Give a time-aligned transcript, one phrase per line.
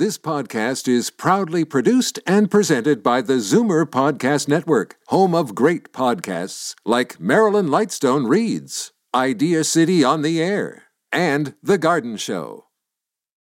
[0.00, 5.92] This podcast is proudly produced and presented by the Zoomer Podcast Network, home of great
[5.92, 12.68] podcasts like Marilyn Lightstone Reads, Idea City on the Air, and The Garden Show.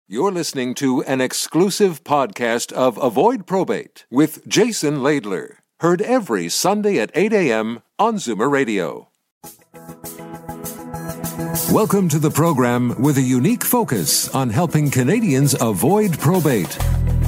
[0.10, 7.00] You're listening to an exclusive podcast of Avoid Probate with Jason Laidler, heard every Sunday
[7.00, 7.82] at 8 a.m.
[7.98, 9.11] on Zoomer Radio.
[11.72, 16.70] Welcome to the program with a unique focus on helping Canadians avoid probate.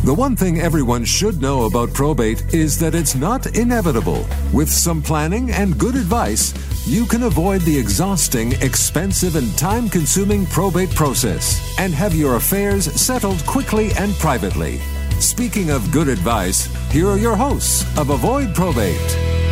[0.04, 4.27] The one thing everyone should know about probate is that it's not inevitable.
[4.53, 6.53] With some planning and good advice,
[6.86, 12.86] you can avoid the exhausting, expensive, and time consuming probate process and have your affairs
[12.94, 14.77] settled quickly and privately.
[15.20, 19.42] Speaking of good advice, here are your hosts of Avoid Probate.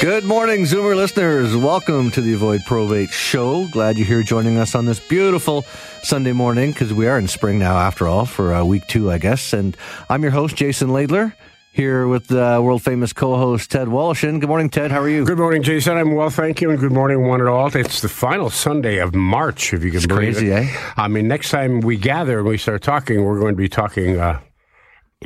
[0.00, 1.56] Good morning, Zoomer listeners.
[1.56, 3.66] Welcome to the Avoid Probate Show.
[3.68, 5.62] Glad you're here joining us on this beautiful
[6.02, 9.16] Sunday morning because we are in spring now, after all, for uh, week two, I
[9.18, 9.54] guess.
[9.54, 9.74] And
[10.10, 11.32] I'm your host, Jason Laidler,
[11.72, 14.40] here with uh, world famous co host Ted Woloshyn.
[14.40, 14.90] Good morning, Ted.
[14.90, 15.24] How are you?
[15.24, 15.96] Good morning, Jason.
[15.96, 17.74] I'm well, thank you, and good morning, one and all.
[17.74, 20.68] It's the final Sunday of March, if you can It's believe crazy, it.
[20.68, 20.92] eh?
[20.98, 24.18] I mean, next time we gather and we start talking, we're going to be talking
[24.20, 24.40] uh,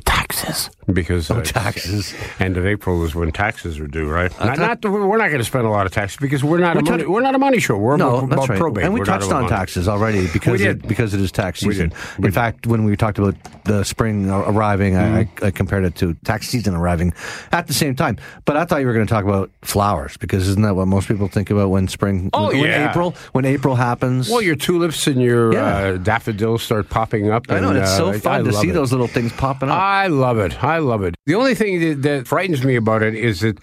[0.05, 2.15] taxes because uh, taxes.
[2.41, 4.33] End of April is when taxes are due, right?
[4.41, 6.77] not, not the, we're not going to spend a lot of taxes because we're not
[6.77, 7.77] a We money, touched- we're not a money show.
[7.77, 8.59] We're No, about, that's about right.
[8.59, 8.85] probate.
[8.85, 9.49] And we We're touched on money.
[9.49, 11.93] taxes already because it, because it is tax season.
[12.19, 15.85] We In fact, when we talked about the spring ar- arriving, I, I, I compared
[15.85, 17.13] it to tax season arriving
[17.53, 18.19] at the same time.
[18.45, 21.09] But I thought you were going to talk about flowers because isn't that what most
[21.09, 22.31] people think about when spring?
[22.33, 22.91] Oh, when yeah.
[22.91, 24.29] April when April happens.
[24.31, 25.65] Well, your tulips and your Yeah.
[25.65, 27.45] uh, daffodils start popping up.
[27.51, 28.73] I know and, it's so uh, I fun to see it.
[28.73, 29.79] those little things popping up.
[29.79, 30.63] I love it.
[30.65, 31.15] I love it.
[31.27, 33.59] The only thing that, that frightens me about it is that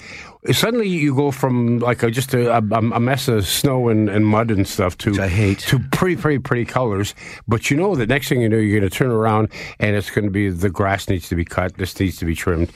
[0.52, 4.25] suddenly you go from like a, just a, a, a mess of snow and, and
[4.25, 5.59] mud and stuff to Which I hate.
[5.59, 7.16] to pretty pretty pretty colors.
[7.47, 9.49] But you know the next thing you know you're going to turn around
[9.80, 11.75] and it's going to be the grass needs to be cut.
[11.77, 12.72] This needs to be trimmed.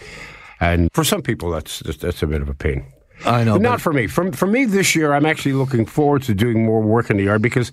[0.59, 2.85] And for some people, that's that's, that's a bit of a pain.
[3.25, 4.07] I know, But but- not for me.
[4.07, 7.23] For, for me this year, I'm actually looking forward to doing more work in the
[7.23, 7.69] yard because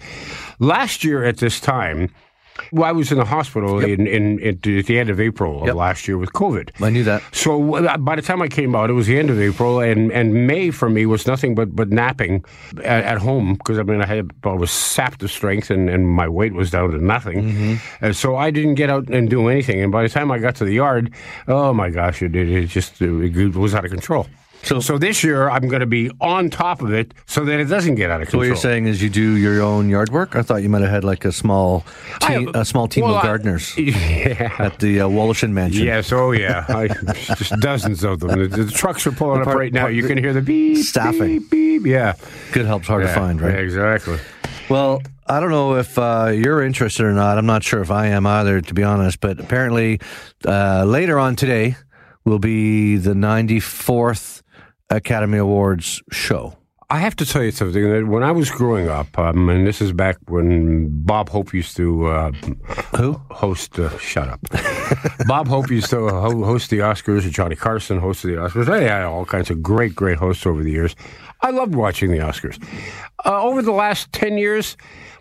[0.58, 2.10] last year at this time,
[2.72, 5.66] well, I was in the hospital in, in, in, at the end of April of
[5.66, 5.74] Yep.
[5.76, 6.70] last year with COVID.
[6.82, 7.22] I knew that.
[7.32, 10.10] So uh, by the time I came out, it was the end of April, and,
[10.12, 12.44] and May for me was nothing but, but napping
[12.78, 16.08] at, at home because I mean I had I was sapped of strength and, and
[16.08, 18.04] my weight was down to nothing, Mm-hmm.
[18.04, 19.80] and so I didn't get out and do anything.
[19.82, 21.12] And by the time I got to the yard,
[21.48, 24.26] oh my gosh, it, it, it just it was out of control.
[24.62, 27.66] So, so this year I'm going to be on top of it so that it
[27.66, 28.40] doesn't get out of So control.
[28.40, 30.34] what you're saying is you do your own yard work?
[30.34, 31.84] I thought you might have had like a small
[32.22, 34.52] team, I- a small team well, of I- gardeners Yeah.
[34.58, 35.84] at the uh, Woloshyn Mansion.
[35.84, 36.88] Yes, oh yeah, I,
[37.36, 38.48] just dozens of them.
[38.48, 39.82] The, the trucks are pulling up right now.
[39.82, 41.38] part- You can hear the beep, Staffing.
[41.40, 41.86] beep, beep.
[41.86, 42.14] Yeah,
[42.52, 43.54] Good help's hard to find, right?
[43.54, 44.18] yeah, exactly.
[44.68, 47.38] Well, I don't know if uh, you're interested or not.
[47.38, 49.20] I'm not sure if I am either, to be honest.
[49.20, 50.00] But apparently,
[50.44, 51.76] uh, later on today
[52.24, 54.42] will be the 94th
[54.90, 56.56] Academy Awards show.
[56.88, 57.82] I have to tell you something.
[57.90, 61.76] That when I was growing up, um, and this is back when Bob Hope used
[61.78, 62.30] to uh,
[62.96, 63.14] Who?
[63.30, 63.76] host.
[63.76, 64.40] Uh, shut up.
[65.26, 68.68] Bob Hope used to ho- host the Oscars, and Johnny Carson hosted the Oscars.
[68.72, 70.94] I had all kinds of great, great hosts over the years.
[71.40, 72.62] I loved watching the Oscars.
[73.24, 74.76] Uh, over the last ten years,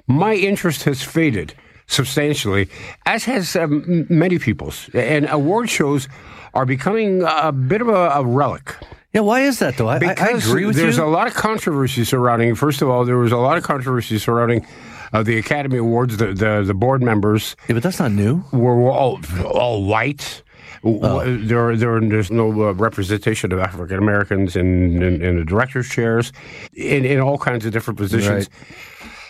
[0.06, 1.56] my interest has faded
[1.88, 2.70] substantially,
[3.08, 4.88] as has um, many people's.
[4.94, 6.08] And award shows
[6.54, 8.76] are becoming a bit of a, a relic.
[9.16, 9.88] Yeah, why is that though?
[9.88, 11.06] I, I, I Because agree with there's you.
[11.06, 12.54] a lot of controversy surrounding.
[12.54, 14.68] First of all, there was a lot of controversy surrounding
[15.14, 16.18] uh, the Academy Awards.
[16.18, 18.44] The, the the board members yeah, but that's not new.
[18.52, 20.44] were all all white.
[20.84, 21.24] Oh.
[21.38, 26.32] There, there, there's no uh, representation of African Americans in, in, in the directors' chairs,
[26.74, 28.50] in, in all kinds of different positions.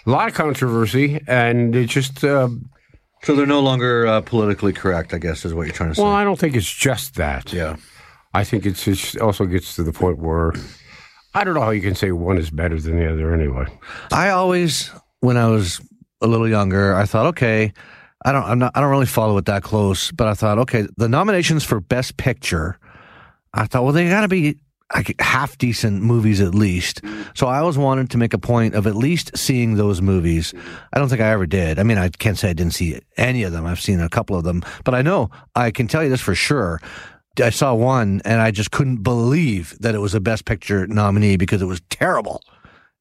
[0.05, 2.49] A lot of controversy, and it just uh,
[3.23, 6.01] So they're no longer uh, politically correct, I guess, is what you're trying to say.
[6.03, 7.53] well, I don't think it's just that.
[7.53, 7.77] yeah.
[8.35, 10.51] I think it also gets to the point where
[11.33, 13.65] I don't know how you can say one is better than the other anyway.
[14.11, 14.91] I always,
[15.21, 15.79] when I was
[16.21, 17.71] a little younger, I thought, okay,
[18.25, 20.85] I don't, I'm not, I don't really follow it that close, but I thought, okay,
[20.97, 22.77] the nominations for Best Picture,
[23.53, 24.57] I thought, well, they got to be
[24.93, 27.01] like half decent movies at least.
[27.35, 30.53] So I always wanted to make a point of at least seeing those movies.
[30.91, 31.79] I don't think I ever did.
[31.79, 33.65] I mean, I can't say I didn't see any of them.
[33.65, 36.35] I've seen a couple of them, but I know I can tell you this for
[36.35, 36.81] sure.
[37.39, 41.37] I saw one and I just couldn't believe that it was a Best Picture nominee
[41.37, 42.41] because it was terrible.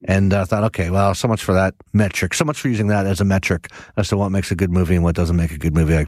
[0.07, 2.33] And I thought, okay, well, so much for that metric.
[2.33, 4.95] So much for using that as a metric as to what makes a good movie
[4.95, 5.95] and what doesn't make a good movie.
[5.95, 6.05] I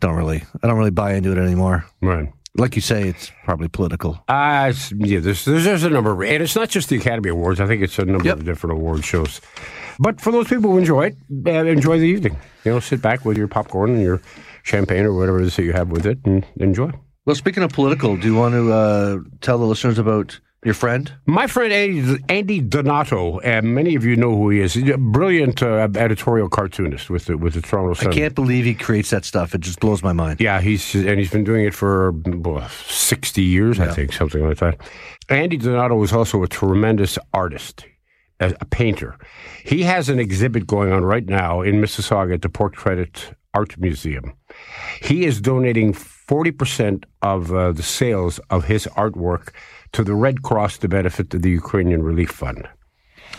[0.00, 1.84] don't really, I don't really buy into it anymore.
[2.02, 2.32] Right.
[2.58, 4.22] Like you say, it's probably political.
[4.28, 7.60] Uh, yeah, there's, there's there's a number, of, and it's not just the Academy Awards.
[7.60, 8.38] I think it's a number Yep.
[8.38, 9.42] of different award shows
[9.98, 11.16] But for those people who enjoy it,
[11.46, 12.38] uh, enjoy the evening.
[12.64, 14.22] You know, sit back with your popcorn and your
[14.62, 16.92] champagne or whatever it is that you have with it and enjoy.
[17.26, 21.12] Well, speaking of political, do you want to uh, tell the listeners about your friend?
[21.26, 24.74] My friend Andy, Andy Donato, and many of you know who he is.
[24.74, 28.12] He's a brilliant uh, editorial cartoonist with the with the Toronto Sun.
[28.12, 29.56] I can't believe he creates that stuff.
[29.56, 30.40] It just blows my mind.
[30.40, 34.58] Yeah, he's and he's been doing it for well, sixty years, I think, something like
[34.58, 34.80] that.
[35.28, 37.84] Andy Donato is also a tremendous artist,
[38.38, 39.18] a, a painter.
[39.64, 43.76] He has an exhibit going on right now in Mississauga at the Port Credit Art
[43.78, 44.32] Museum.
[45.02, 45.92] He is donating
[46.28, 49.48] forty percent of uh, the sales of his artwork
[49.92, 52.68] to the Red Cross to benefit the Ukrainian Relief Fund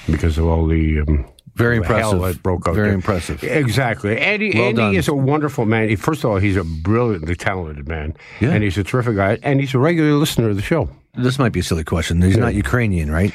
[0.07, 1.25] because of all the um,
[1.55, 2.21] Very hell impressive.
[2.21, 2.75] that broke out.
[2.75, 2.95] Very there.
[2.95, 3.43] impressive.
[3.43, 4.17] Exactly.
[4.17, 4.95] Andy, Well Andy done.
[4.95, 5.95] is a wonderful man.
[5.97, 8.51] First of all, he's a brilliantly talented man, Yeah.
[8.51, 10.89] and he's a terrific guy, and he's a regular listener of the show.
[11.15, 12.21] This might be a silly question.
[12.21, 13.33] He's not Ukrainian, right?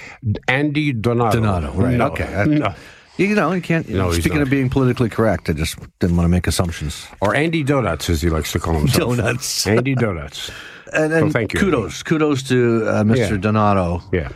[0.48, 1.40] Andy Donato.
[1.40, 2.44] Donato, right, okay.
[2.48, 2.74] No.
[3.18, 3.88] You know, you can't.
[3.88, 4.44] No, he's speaking not.
[4.44, 7.06] of being politically correct, I just didn't want to make assumptions.
[7.20, 9.16] Or Andy Donuts, as he likes to call himself.
[9.16, 9.66] Donuts.
[9.66, 10.50] Andy Donuts.
[10.94, 13.16] And, and So thank you, kudos, kudos to uh, Mr.
[13.30, 13.36] Yeah.
[13.36, 14.28] Donato, Yeah.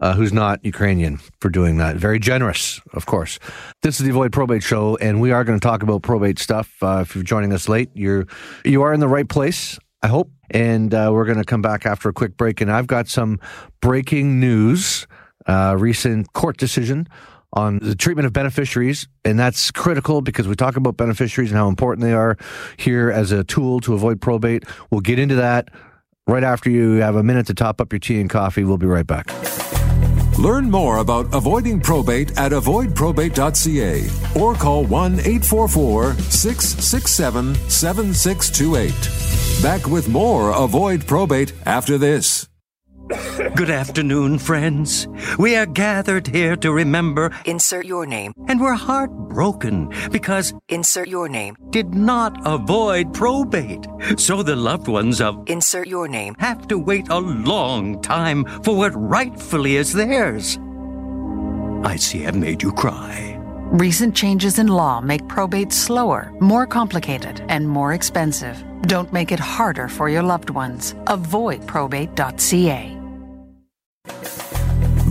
[0.00, 1.96] uh, who's not Ukrainian, for doing that.
[1.96, 3.38] Very generous, of course.
[3.82, 6.72] This is the Avoid Probate Show, and we are going to talk about probate stuff.
[6.82, 8.26] Uh, if you're joining us late, you're
[8.64, 10.30] you are in the right place, I hope.
[10.50, 13.40] And uh, we're going to come back after a quick break, and I've got some
[13.80, 15.06] breaking news,
[15.46, 17.08] uh, recent court decision
[17.54, 21.68] on the treatment of beneficiaries, and that's critical because we talk about beneficiaries and how
[21.68, 22.36] important they are
[22.76, 24.64] here as a tool to avoid probate.
[24.90, 25.70] We'll get into that
[26.26, 28.64] right after you have a minute to top up your tea and coffee.
[28.64, 29.32] We'll be right back.
[30.38, 39.62] Learn more about avoiding probate at avoidprobate.ca or call 1 844 667 7628.
[39.62, 42.48] Back with more Avoid Probate after this.
[43.54, 45.06] Good afternoon, friends.
[45.38, 48.32] We are gathered here to remember, Insert your name.
[48.48, 51.56] and we're heartbroken because Insert your name.
[51.70, 53.86] did not avoid probate.
[54.16, 56.34] So the loved ones of Insert your name.
[56.38, 60.58] have to wait a long time for what rightfully is theirs.
[61.84, 63.38] I see I've made you cry.
[63.70, 68.62] Recent changes in law make probate slower, more complicated, and more expensive.
[68.82, 70.94] Don't make it harder for your loved ones.
[71.06, 72.93] Avoidprobate.ca.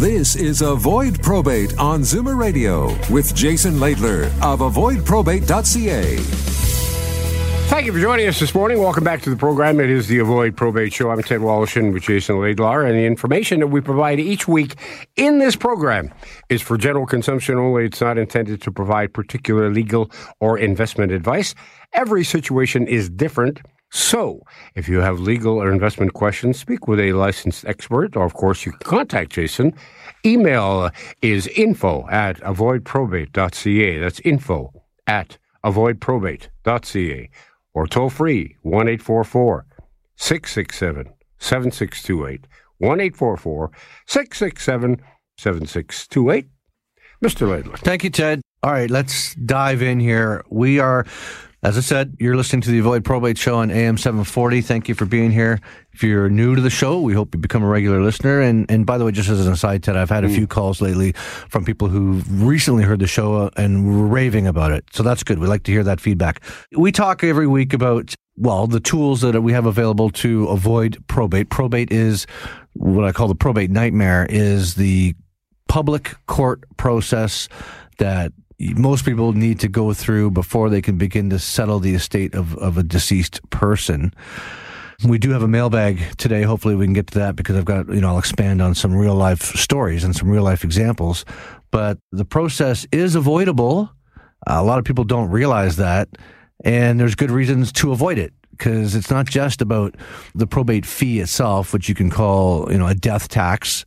[0.04, 6.18] This is Avoid Probate on Zoomer Radio with Jason Laidler of avoidprobate.ca.
[7.70, 8.80] Thank you for joining us this morning.
[8.80, 9.80] Welcome back to the program.
[9.80, 11.10] It is the Avoid Probate Show.
[11.10, 14.76] I'm Ted Woloshyn with Jason Laidler, and the information that we provide each week
[15.16, 16.14] in this program
[16.50, 17.86] is for general consumption only.
[17.86, 20.12] It's not intended to provide particular legal
[20.42, 21.56] or investment advice.
[21.94, 23.62] Every situation is different.
[23.95, 24.42] So,
[24.74, 28.66] if you have legal or investment questions, speak with a licensed expert, or of course,
[28.66, 29.75] you can contact Jason.
[30.25, 30.90] Email
[31.22, 34.00] is info at avoidprobate.ca.
[34.00, 34.74] That's info
[35.06, 37.30] at avoidprobate.ca
[37.75, 39.68] or toll free 1 844
[40.16, 42.48] 667 7628.
[42.80, 43.72] 1 844
[44.07, 45.01] 667
[45.38, 46.48] 7628.
[47.24, 47.48] Mr.
[47.48, 47.78] Laidler.
[47.78, 48.42] Thank you, Ted.
[48.63, 50.44] All right, let's dive in here.
[50.50, 51.06] We are,
[51.63, 54.62] as I said, you're listening to the Avoid Probate Show on AM 740.
[54.62, 55.62] Thank you for being here.
[55.94, 58.42] If you're new to the show, we hope you become a regular listener.
[58.42, 60.81] And and by the way, just as an aside, Ted, I've had a few calls
[60.81, 64.83] lately from people who recently heard the show uh, and were raving about it.
[64.92, 65.39] So that's good.
[65.39, 66.42] We like to hear that feedback.
[66.76, 71.49] We talk every week about well, the tools that we have available to avoid probate.
[71.49, 72.26] Probate is
[72.73, 75.16] what I call the probate nightmare is the
[75.68, 77.47] public court process
[77.99, 82.36] that most people need to go through before they can begin to settle the estate
[82.36, 84.14] of, of a deceased person.
[85.06, 86.44] We do have a mailbag today.
[86.44, 88.95] Hopefully, we can get to that because I've got, you know, I'll expand on some
[88.95, 91.26] real life stories and some real life examples.
[91.72, 93.90] But the process is avoidable.
[94.48, 96.07] a lot of people don't realize that.
[96.64, 99.95] And there's good reasons to avoid it because it's not just about
[100.36, 103.83] the probate fee itself, which you can call, you know, a death tax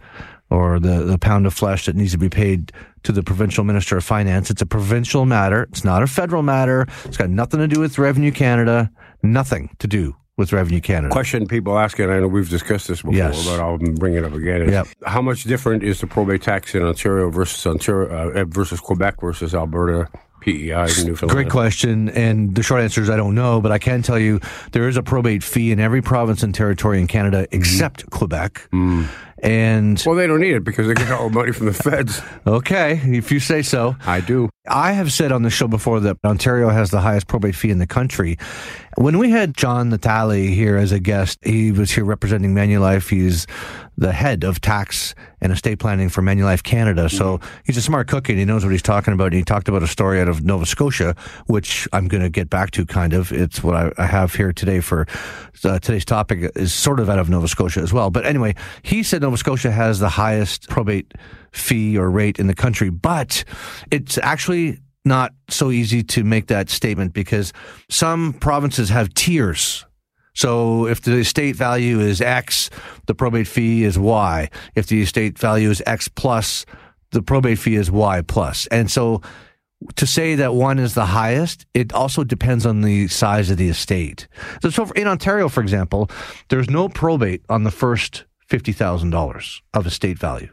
[0.50, 2.72] or the, the pound of flesh that needs to be paid
[3.02, 4.50] to the provincial minister of finance.
[4.50, 5.64] It's a provincial matter.
[5.64, 6.86] It's not a federal matter.
[7.04, 8.90] It's got nothing to do with Revenue Canada.
[9.22, 11.12] Nothing to do with Revenue Canada.
[11.12, 13.46] Question people ask, and I know we've discussed this before, Yes.
[13.46, 14.68] but I'll bring it up again.
[14.68, 14.88] Yep.
[15.06, 19.20] How much different is the probate tax in Ontario versus Ontario uh, eh, versus Quebec
[19.20, 20.10] versus Alberta,
[20.42, 21.30] PEI, Newfoundland?
[21.30, 22.10] Great question.
[22.10, 24.40] And the short answer is I don't know, but I can tell you
[24.72, 28.16] there is a probate fee in every province and territory in Canada except mm-hmm.
[28.18, 28.68] Quebec.
[28.72, 29.06] Mm.
[29.42, 32.22] And Well, they don't need it because they get all the money from the feds.
[32.46, 33.96] okay, if you say so.
[34.06, 34.48] I do.
[34.68, 37.78] I have said on the show before that Ontario has the highest probate fee in
[37.78, 38.38] the country.
[38.96, 43.08] When we had John Natali here as a guest, he was here representing Manulife.
[43.10, 43.46] He's
[43.98, 47.08] the head of tax and estate planning for Manulife Canada.
[47.08, 49.26] So he's a smart cookie and he knows what he's talking about.
[49.26, 51.14] And he talked about a story out of Nova Scotia,
[51.46, 53.32] which I'm going to get back to kind of.
[53.32, 55.06] It's what I, I have here today for
[55.64, 58.10] uh, today's topic is sort of out of Nova Scotia as well.
[58.10, 61.12] But anyway, he said Nova Scotia has the highest probate
[61.50, 63.42] fee or rate in the country, but
[63.90, 67.52] it's actually not so easy to make that statement because
[67.90, 69.84] some provinces have tiers.
[70.32, 72.70] So if the estate value is X,
[73.06, 74.48] the probate fee is Y.
[74.76, 76.64] If the estate value is X plus,
[77.10, 78.68] the probate fee is Y plus.
[78.68, 79.22] And so
[79.96, 83.70] to say that one is the highest, it also depends on the size of the
[83.70, 84.28] estate.
[84.62, 86.08] So, so in Ontario, for example,
[86.48, 90.50] there's no probate on the first $50,000 of estate value.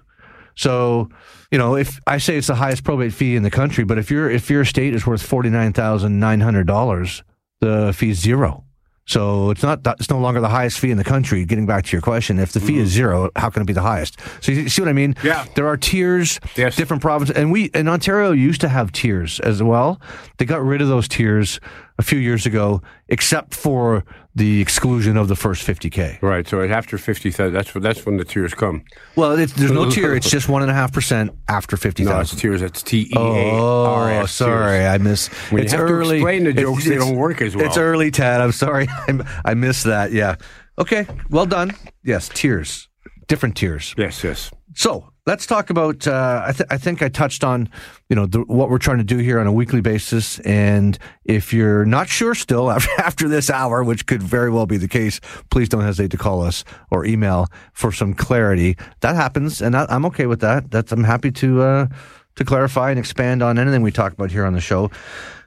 [0.56, 1.10] So,
[1.52, 4.12] you know, if I say it's the highest probate fee in the country, but if
[4.12, 7.24] your if your estate is worth forty nine thousand nine hundred dollars,
[7.60, 8.64] the fee is zero.
[9.06, 11.44] So it's not it's no longer the highest fee in the country.
[11.44, 12.94] Getting back to your question, if the fee is mm.
[12.94, 14.18] zero, how can it be the highest?
[14.42, 15.16] So you see what I mean?
[15.24, 15.46] Yeah.
[15.56, 16.78] There are tiers, Yes.
[16.78, 20.00] different provinces, and we in Ontario used to have tiers as well.
[20.38, 21.60] They got rid of those tiers
[22.00, 24.04] a few years ago, except for
[24.36, 26.18] the exclusion of the first fifty k.
[26.22, 26.48] Right.
[26.48, 28.84] So after fifty thousand, that's when that's when the tears come.
[29.16, 30.16] Well, it's, there's no tier.
[30.16, 32.40] It's just one and a half percent after fifty No, it's thousand.
[32.40, 32.62] tears.
[32.62, 34.86] That's T E A R Oh, sorry.
[34.88, 35.28] I miss.
[35.52, 36.18] When it's early.
[36.18, 37.66] explain the It's- jokes, they it's- don't work as well.
[37.66, 38.42] It's early, Tad.
[38.42, 38.88] I'm sorry.
[39.08, 40.12] I'm, I missed that.
[40.12, 40.36] Yeah.
[40.80, 41.06] Okay.
[41.30, 41.72] Well done.
[42.04, 42.90] Yes, tiers,
[43.28, 43.94] different tiers.
[43.98, 44.24] Yes.
[44.24, 44.50] Yes.
[44.76, 46.08] So let's talk about.
[46.08, 47.70] Uh, I, th- I think I touched on,
[48.10, 50.40] you know, the, what we're trying to do here on a weekly basis.
[50.40, 54.78] And if you're not sure still after, after this hour, which could very well be
[54.78, 58.78] the case, please don't hesitate to call us or email for some clarity.
[59.02, 60.72] That happens, and I, I'm okay with that.
[60.72, 61.88] That's I'm happy to uh,
[62.36, 64.90] to clarify and expand on anything we talk about here on the show.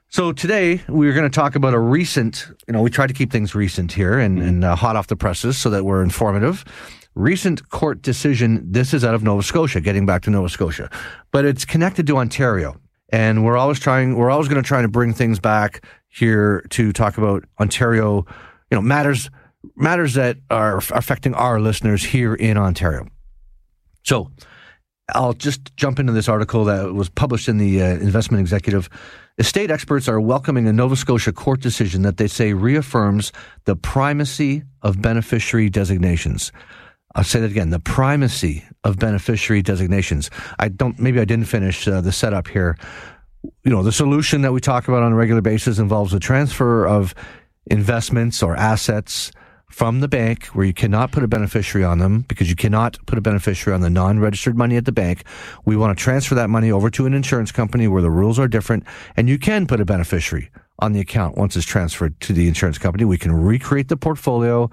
[0.09, 3.33] So today we're going to talk about a recent, you know, we try to keep
[3.33, 6.65] things recent here and, and uh, hot off the presses so that we're informative.
[7.17, 8.63] Recent court decision.
[8.71, 10.91] This is out of Nova Scotia, getting back to Nova Scotia,
[11.33, 12.79] but it's connected to Ontario.
[13.09, 16.93] And we're always trying, we're always going to try to bring things back here to
[16.93, 18.27] talk about Ontario,
[18.71, 19.31] you know, matters,
[19.77, 23.07] matters that are affecting our listeners here in Ontario.
[24.03, 24.31] So
[25.15, 28.91] I'll just jump into this article that was published in the uh, Investment Executive.
[29.39, 33.33] Estate experts are welcoming a Nova Scotia court decision that they say reaffirms
[33.65, 36.53] the primacy of beneficiary designations.
[37.17, 40.31] I'll say that again: the primacy of beneficiary designations.
[40.59, 40.99] I don't.
[41.01, 42.77] Maybe I didn't finish uh, the setup here.
[43.65, 46.87] You know, the solution that we talk about on a regular basis involves the transfer
[46.87, 47.15] of
[47.67, 49.33] investments or assets
[49.71, 53.19] from the bank where you cannot put a beneficiary on them because you cannot put
[53.19, 55.25] a beneficiary on the non-registered money at the bank.
[55.65, 58.47] We want to transfer that money over to an insurance company where the rules are
[58.47, 58.85] different
[59.17, 62.79] and you can put a beneficiary on the account once it's transferred to the insurance
[62.79, 63.05] company.
[63.05, 64.71] We can recreate the portfolio,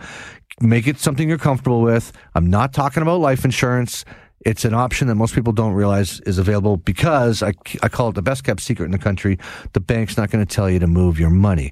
[0.61, 2.11] make it something you're comfortable with.
[2.35, 4.05] I'm not talking about life insurance.
[4.45, 8.15] It's an option that most people don't realize is available because I, I call it
[8.15, 9.39] the best kept secret in the country.
[9.71, 11.71] The bank's not going to tell you to move your money.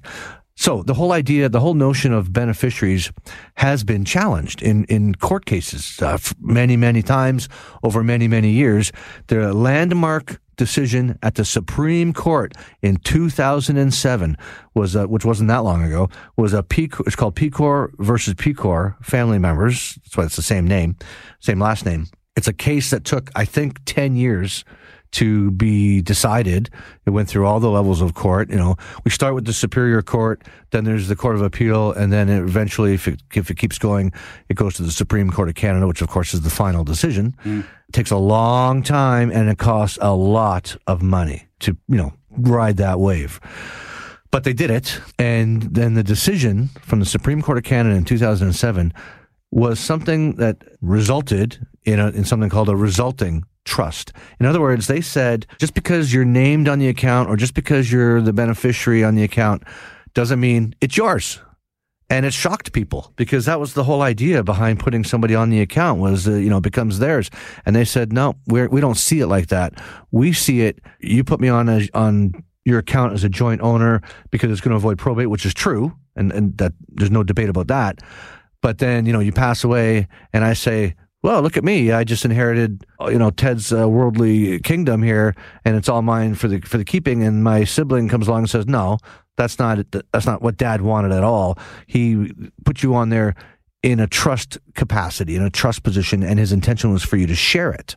[0.54, 3.10] So the whole idea, the whole notion of beneficiaries
[3.56, 7.48] has been challenged in, in court cases uh, many, many times
[7.82, 8.92] over many, many years.
[9.28, 14.36] The landmark decision at the Supreme Court in 2007
[14.74, 18.34] was, uh, which wasn't that long ago, was a a P, it's called Pecore versus
[18.34, 19.96] Pecore family members.
[19.96, 20.96] That's why it's the same name,
[21.40, 22.06] same last name.
[22.36, 24.64] It's a case that took, I think, 10 years
[25.12, 26.70] to be decided.
[27.06, 28.50] It went through all the levels of court.
[28.50, 32.12] You know, we start with the Superior Court, then there's the Court of Appeal, and
[32.12, 34.12] then eventually, if it, if it keeps going,
[34.48, 37.36] it goes to the Supreme Court of Canada, which of course is the final decision.
[37.44, 37.60] Mm.
[37.60, 42.14] It takes a long time and it costs a lot of money to, you know,
[42.30, 43.38] ride that wave.
[44.30, 44.98] But they did it.
[45.18, 48.94] And then the decision from the Supreme Court of Canada in 2007
[49.50, 54.12] was something that resulted in, a, in something called a resulting trust.
[54.40, 57.92] In other words, they said just because you're named on the account or just because
[57.92, 59.62] you're the beneficiary on the account
[60.14, 61.40] doesn't mean it's yours.
[62.10, 65.62] And it shocked people because that was the whole idea behind putting somebody on the
[65.62, 67.30] account was, uh, you know, it becomes theirs.
[67.64, 69.80] And they said, no, we're, we don't see it like that.
[70.10, 70.78] We see it.
[71.00, 74.72] You put me on a, on your account as a joint owner because it's going
[74.72, 75.96] to avoid probate, which is true.
[76.14, 78.00] And, and that there's no debate about that.
[78.60, 81.92] But then, you know, you pass away and I say, well, look at me.
[81.92, 86.48] I just inherited, you know, Ted's uh, worldly kingdom here and it's all mine for
[86.48, 87.22] the, for the keeping.
[87.22, 88.98] And my sibling comes along and says, no,
[89.36, 89.78] that's not,
[90.12, 91.58] that's not what dad wanted at all.
[91.86, 92.32] He
[92.64, 93.34] put you on there
[93.82, 97.34] in a trust capacity, in a trust position, and his intention was for you to
[97.34, 97.96] share it.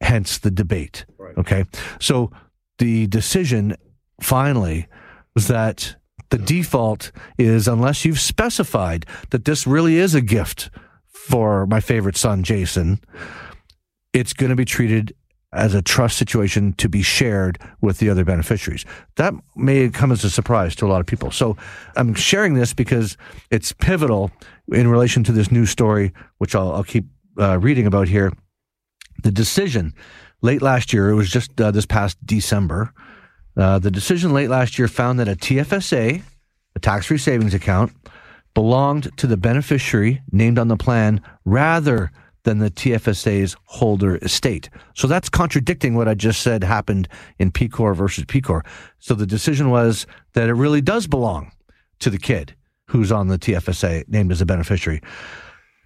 [0.00, 1.06] Hence the debate.
[1.38, 1.64] Okay.
[2.00, 2.30] So
[2.78, 3.76] the decision
[4.20, 4.88] finally
[5.34, 5.96] was that
[6.30, 10.70] the default is unless you've specified that this really is a gift
[11.22, 13.00] for my favorite son, Jason,
[14.12, 15.14] it's going to be treated
[15.52, 18.84] as a trust situation to be shared with the other beneficiaries.
[19.16, 21.30] That may come as a surprise to a lot of people.
[21.30, 21.56] So
[21.94, 23.16] I'm sharing this because
[23.50, 24.30] it's pivotal
[24.72, 27.04] in relation to this new story, which I'll, I'll keep
[27.38, 28.32] uh, reading about here.
[29.22, 29.94] The decision
[30.40, 32.92] late last year, it was just uh, this past December,
[33.56, 36.22] uh, the decision late last year found that a TFSA,
[36.74, 37.92] a tax free savings account,
[38.54, 42.10] belonged to the beneficiary named on the plan rather
[42.44, 44.68] than the TFSA's holder estate.
[44.94, 48.64] So that's contradicting what I just said happened in Pecore versus Pecore.
[48.98, 51.52] So the decision was that it really does belong
[52.00, 52.54] to the kid
[52.88, 55.00] who's on the TFSA named as a beneficiary.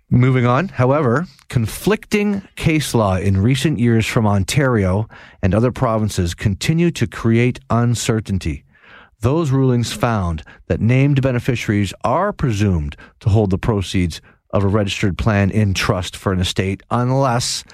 [0.09, 5.09] Moving on, however, conflicting case law in recent years from Ontario
[5.43, 8.65] and other provinces continue to create uncertainty.
[9.21, 14.21] Those rulings found that named beneficiaries are presumed to hold the proceeds
[14.51, 17.65] of a registered plan in trust for an estate unless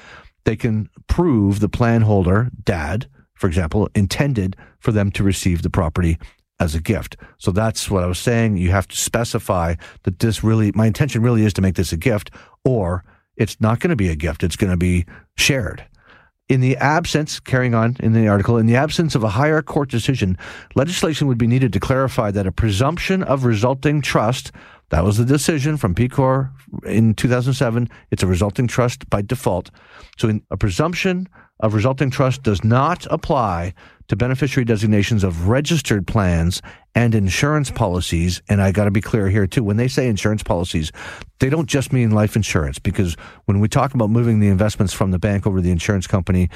[0.44, 5.70] they can prove the plan holder, dad, for example, intended for them to receive the
[5.70, 6.18] property
[6.60, 7.16] as a gift.
[7.38, 8.56] So that's what I was saying.
[8.56, 11.96] You have to specify that this really, my intention really is to make this a
[11.96, 12.30] gift,
[12.64, 13.04] or
[13.36, 14.44] it's not going to be a gift.
[14.44, 15.04] It's going to be
[15.36, 15.84] shared.
[16.48, 19.88] In the absence, carrying on in the article, in the absence of a higher court
[19.88, 20.36] decision,
[20.74, 24.52] legislation would be needed to clarify that a presumption of resulting trust,
[24.90, 26.52] that was the decision from Pecore
[26.84, 29.70] in 2007, it's a resulting trust by default.
[30.18, 31.28] So in, a presumption
[31.60, 33.72] of resulting trust does not apply
[34.08, 36.60] to beneficiary designations of registered plans
[36.94, 38.42] and insurance policies.
[38.48, 39.64] And I got to be clear here too.
[39.64, 40.92] When they say insurance policies,
[41.40, 43.14] they don't just mean life insurance because
[43.46, 46.50] when we talk about moving the investments from the bank over to the insurance company,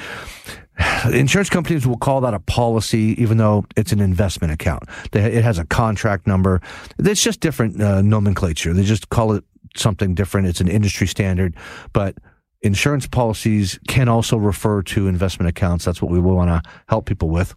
[1.13, 4.85] insurance companies will call that a policy, even though it's an investment account.
[5.13, 6.61] It has a contract number.
[6.99, 8.75] It's just different uh, nomenclature.
[8.75, 10.49] They just call it something different.
[10.49, 11.57] It's an industry standard,
[11.93, 12.17] but
[12.63, 15.85] insurance policies can also refer to investment accounts.
[15.85, 17.55] That's what we want to help people with.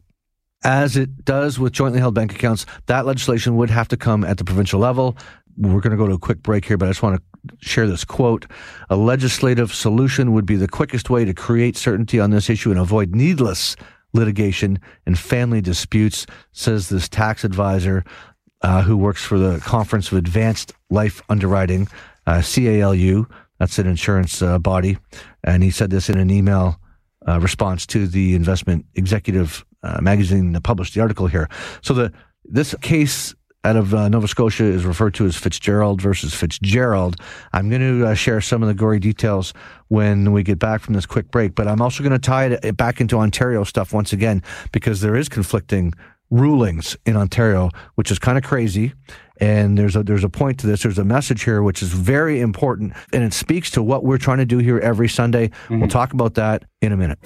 [0.63, 4.37] As it does with jointly held bank accounts, that legislation would have to come at
[4.37, 5.17] the provincial level.
[5.57, 7.87] We're going to go to a quick break here, but I just want to share
[7.87, 8.45] this quote.
[8.89, 12.79] A legislative solution would be the quickest way to create certainty on this issue and
[12.79, 13.75] avoid needless
[14.13, 18.03] litigation and family disputes, says this tax advisor
[18.61, 21.87] uh, who works for the Conference of Advanced Life Underwriting,
[22.27, 23.25] uh, CALU.
[23.59, 24.97] That's an insurance uh, body.
[25.43, 26.79] And he said this in an email
[27.27, 31.49] uh, response to the investment executive uh, magazine that published the article here.
[31.81, 32.13] So the
[32.45, 37.17] this case out of uh, Nova Scotia is referred to as Fitzgerald versus Fitzgerald.
[37.51, 39.53] I'm going to uh, share some of the gory details
[39.89, 42.77] when we get back from this quick break, but I'm also going to tie it
[42.77, 45.93] back into Ontario stuff once again because there is conflicting
[46.29, 48.93] rulings in Ontario, which is kind of crazy.
[49.41, 50.83] And there's a there's a point to this.
[50.83, 54.39] There's a message here which is very important, and it speaks to what we're trying
[54.39, 55.47] to do here every Sunday.
[55.47, 55.79] Mm-hmm.
[55.79, 57.19] We'll talk about that in a minute.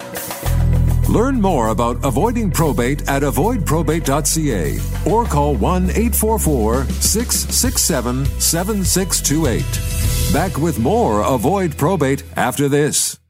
[1.14, 10.32] Learn more about avoiding probate at avoidprobate.ca or call 1 844 667 7628.
[10.32, 13.20] Back with more Avoid Probate after this.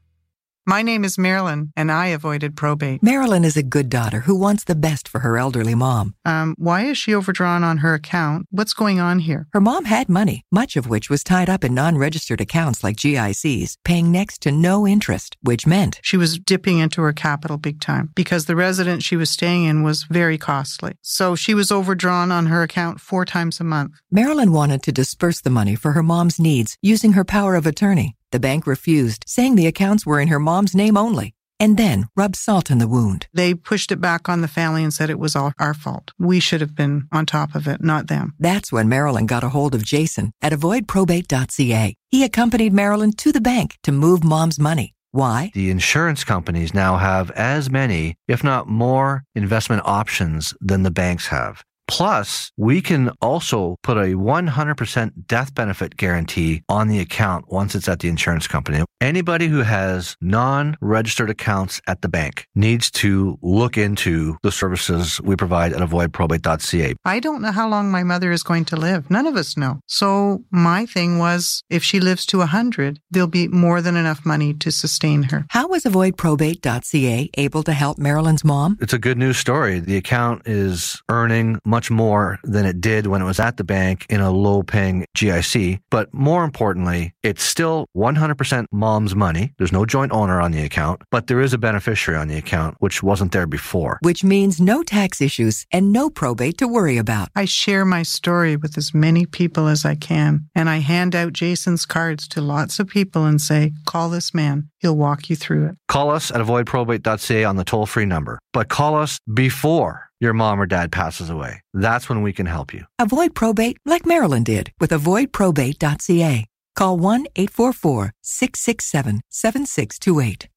[0.67, 3.03] My name is Marilyn, and I avoided probate.
[3.03, 6.15] Marilyn is a good daughter who wants the best for her elderly mom.
[6.25, 8.47] Um, why is she overdrawn on her account?
[8.49, 9.45] What's going on here?
[9.53, 12.95] Her mom had money, much of which was tied up in non registered accounts like
[12.95, 17.79] GICs, paying next to no interest, which meant she was dipping into her capital big
[17.79, 20.93] time because the residence she was staying in was very costly.
[21.03, 23.91] So she was overdrawn on her account four times a month.
[24.09, 28.15] Marilyn wanted to disperse the money for her mom's needs using her power of attorney.
[28.35, 32.35] The bank refused, saying the accounts were in her mom's name only, and then rubbed
[32.35, 33.27] salt in the wound.
[33.33, 36.11] They pushed it back on the family and said it was all our fault.
[36.19, 38.33] We should have been on top of it, not them.
[38.37, 41.95] That's when Marilyn got a hold of Jason at avoidprobate.ca.
[42.11, 44.95] He accompanied Marilyn to the bank to move mom's money.
[45.11, 45.51] Why?
[45.53, 51.27] The insurance companies now have as many, if not more, investment options than the banks
[51.27, 51.63] have.
[51.87, 57.87] Plus, we can also put a 100% death benefit guarantee on the account once it's
[57.87, 58.83] at the insurance company.
[59.01, 65.21] Anybody who has non registered accounts at the bank needs to look into the services
[65.21, 66.95] we provide at avoidprobate.ca.
[67.05, 69.09] I don't know how long my mother is going to live.
[69.11, 69.79] None of us know.
[69.85, 74.53] So, my thing was if she lives to 100, there'll be more than enough money
[74.55, 75.45] to sustain her.
[75.49, 78.77] How was avoidprobate.ca able to help Marilyn's mom?
[78.81, 79.79] It's a good news story.
[79.79, 84.05] The account is earning much more than it did when it was at the bank
[84.07, 85.77] in a low paying GIC.
[85.89, 89.53] But more importantly, it's still 100% mom's money.
[89.57, 92.77] There's no joint owner on the account, but there is a beneficiary on the account,
[92.79, 93.99] which wasn't there before.
[94.01, 97.27] Which means no tax issues and no probate to worry about.
[97.35, 101.33] I share my story with as many people as I can, and I hand out
[101.33, 104.69] Jason's cards to lots of people and say, call this man.
[104.79, 105.75] He'll walk you through it.
[105.89, 110.59] Call us at avoidprobate.ca on the toll free number, but call us before your mom
[110.59, 111.61] or dad passes away.
[111.73, 112.83] That's when we can help you.
[112.99, 116.45] Avoid probate like Marilyn did with avoidprobate.ca.
[116.75, 120.49] Call 1 844 667 7628.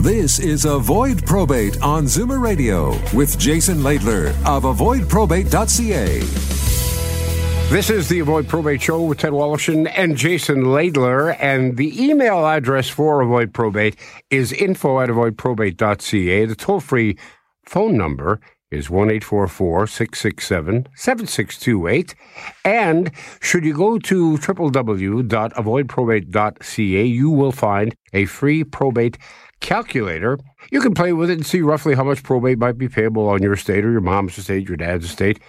[0.00, 6.20] This is Avoid Probate on Zoomer Radio with Jason Laidler of avoidprobate.ca.
[7.70, 11.36] This is the Avoid Probate Show with Ted Woloshyn and Jason Laidler.
[11.38, 13.96] And the email address for Avoid Probate
[14.30, 16.46] is info at avoidprobate.ca.
[16.46, 17.18] The toll free
[17.68, 22.14] phone number is 1 667 7628.
[22.64, 29.18] And should you go to www.avoidprobate.ca, you will find a free probate
[29.60, 30.38] calculator.
[30.70, 33.42] You can play with it and see roughly how much probate might be payable on
[33.42, 35.40] your estate or your mom's estate, your dad's estate.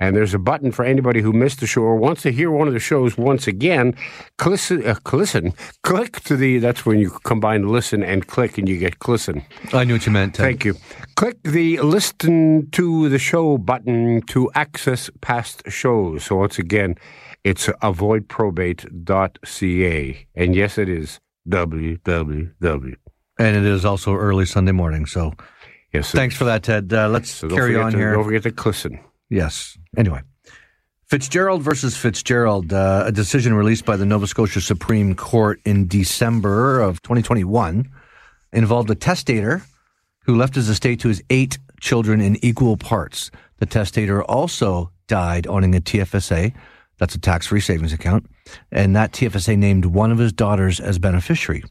[0.00, 2.66] And there's a button for anybody who missed the show or wants to hear one
[2.68, 3.94] of the shows once again.
[4.38, 4.56] Uh,
[5.12, 9.44] listen, click to the, that's when you combine listen and click and you get listen.
[9.72, 10.34] I knew what you meant.
[10.34, 10.44] Ted.
[10.44, 10.74] Thank you.
[11.16, 16.24] Click the listen to the show button to access past shows.
[16.24, 16.94] So once again,
[17.44, 20.26] it's avoidprobate.ca.
[20.34, 22.94] And yes, it is www.
[23.40, 25.06] And it is also early Sunday morning.
[25.06, 25.32] So
[25.92, 26.92] Yes, thanks for that, Ted.
[26.92, 28.12] Uh, let's So carry on here.
[28.12, 29.00] Don't forget to listen.
[29.30, 29.78] Yes.
[29.98, 30.22] Anyway,
[31.06, 36.80] Fitzgerald versus Fitzgerald, uh, a decision released by the Nova Scotia Supreme Court in December
[36.80, 37.90] of 2021,
[38.52, 39.62] involved a testator
[40.24, 43.32] who left his estate to his eight children in equal parts.
[43.56, 46.54] The testator also died owning a TFSA.
[46.98, 48.30] That's a tax free savings account.
[48.70, 51.64] And that TFSA named one of his daughters as beneficiary.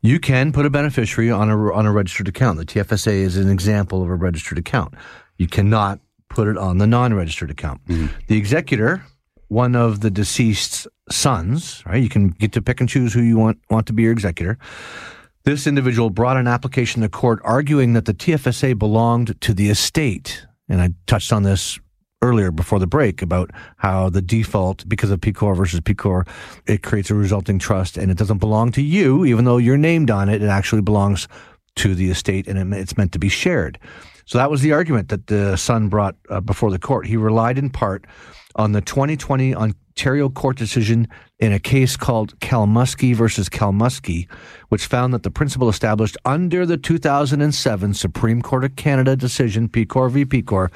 [0.00, 2.58] You can put a beneficiary on a, on a registered account.
[2.58, 4.94] The TFSA is an example of a registered account.
[5.38, 6.00] You cannot
[6.34, 7.84] put it on the non-registered account.
[7.86, 8.06] Mm-hmm.
[8.28, 9.04] The executor,
[9.48, 12.02] one of the deceased's sons, right?
[12.02, 14.58] You can get to pick and choose who you want want to be your executor.
[15.44, 20.46] This individual brought an application to court arguing that the TFSA belonged to the estate.
[20.68, 21.78] And I touched on this
[22.22, 26.24] earlier before the break about how the default, because of Pecore versus Pecore,
[26.68, 30.08] it creates a resulting trust and it doesn't belong to you, even though you're named
[30.10, 30.40] on it.
[30.40, 31.26] It actually belongs
[31.76, 33.78] to the estate and it- it's meant to be shared.
[34.24, 37.06] So that was the argument that the son brought uh, before the court.
[37.06, 38.06] He relied in part
[38.56, 41.08] on the 2020 Ontario court decision
[41.38, 44.28] in a case called Kalmusky versus Kalmusky,
[44.68, 50.08] which found that the principle established under the 2007 Supreme Court of Canada decision, Pecore
[50.08, 50.24] v.
[50.24, 50.70] Pecore,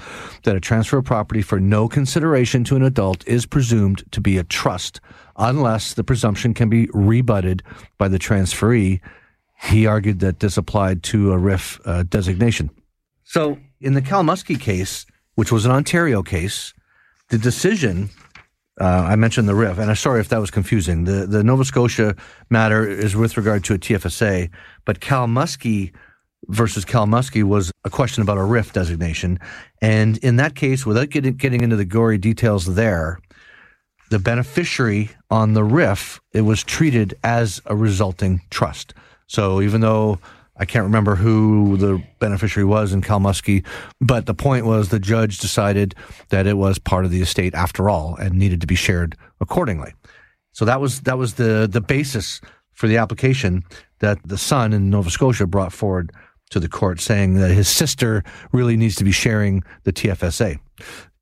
[0.44, 4.38] that a transfer of property for no consideration to an adult is presumed to be
[4.38, 5.00] a trust,
[5.36, 7.62] unless the presumption can be rebutted
[7.98, 9.00] by the transferee.
[9.62, 12.70] He argued that this applied to a RIF uh, designation.
[13.26, 16.72] So in the Kalmusky case, which was an Ontario case,
[17.28, 18.08] the decision,
[18.80, 21.04] uh, I mentioned the RIF, and I'm sorry if that was confusing.
[21.04, 22.14] The, the Nova Scotia
[22.50, 24.48] matter is with regard to a TFSA,
[24.84, 25.92] but Kalmusky
[26.46, 29.40] versus Kalmusky was a question about a RIF designation.
[29.82, 33.18] And in that case, without getting, getting into the gory details there,
[34.08, 38.94] the beneficiary on the RIF, it was treated as a resulting trust.
[39.26, 40.20] So even though
[40.58, 43.64] I can't remember who the beneficiary was in Kalmusky,
[44.00, 45.94] but the point was the judge decided
[46.30, 49.92] that it was part of the estate after all and needed to be shared accordingly.
[50.52, 52.40] So that was that was the the basis
[52.72, 53.64] for the application
[53.98, 56.12] that the son in Nova Scotia brought forward
[56.50, 60.58] to the court, saying that his sister really needs to be sharing the TFSA.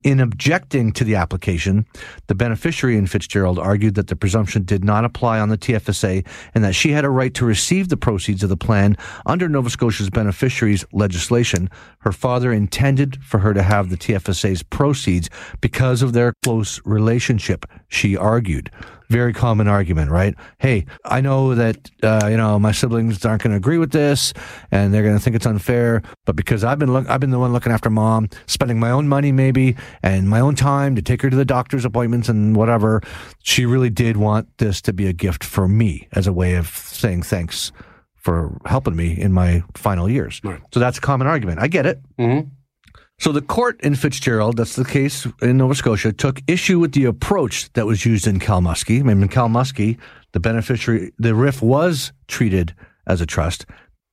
[0.05, 1.87] In objecting to the application,
[2.27, 6.63] the beneficiary in Fitzgerald argued that the presumption did not apply on the TFSA and
[6.63, 10.11] that she had a right to receive the proceeds of the plan under Nova Scotia's
[10.11, 11.71] beneficiaries legislation.
[12.01, 15.31] Her father intended for her to have the TFSA's proceeds
[15.63, 18.71] because of their close relationship, she argued.
[19.15, 20.35] Very common argument, right?
[20.59, 24.33] Hey, I know that uh, you know my siblings aren't going to agree with this,
[24.73, 26.03] and they're going to think it's unfair.
[26.25, 29.07] But because I've been look, I've been the one looking after mom, spending my own
[29.07, 33.03] money maybe and my own time to take her to the doctor's appointments and whatever.
[33.45, 36.67] She really did want this to be a gift for me as a way of
[36.67, 37.71] saying thanks
[38.17, 40.41] for helping me in my final years.
[40.73, 41.61] So that's a common argument.
[41.61, 42.01] I get it.
[43.25, 47.07] So the court in Fitzgerald, that's the case in Nova Scotia, took issue with the
[47.07, 49.01] approach that was used in Kalmusky.
[49.01, 49.97] I mean, in Kalmusky,
[50.33, 52.75] the beneficiary, the RIF was treated
[53.07, 53.65] as a trust.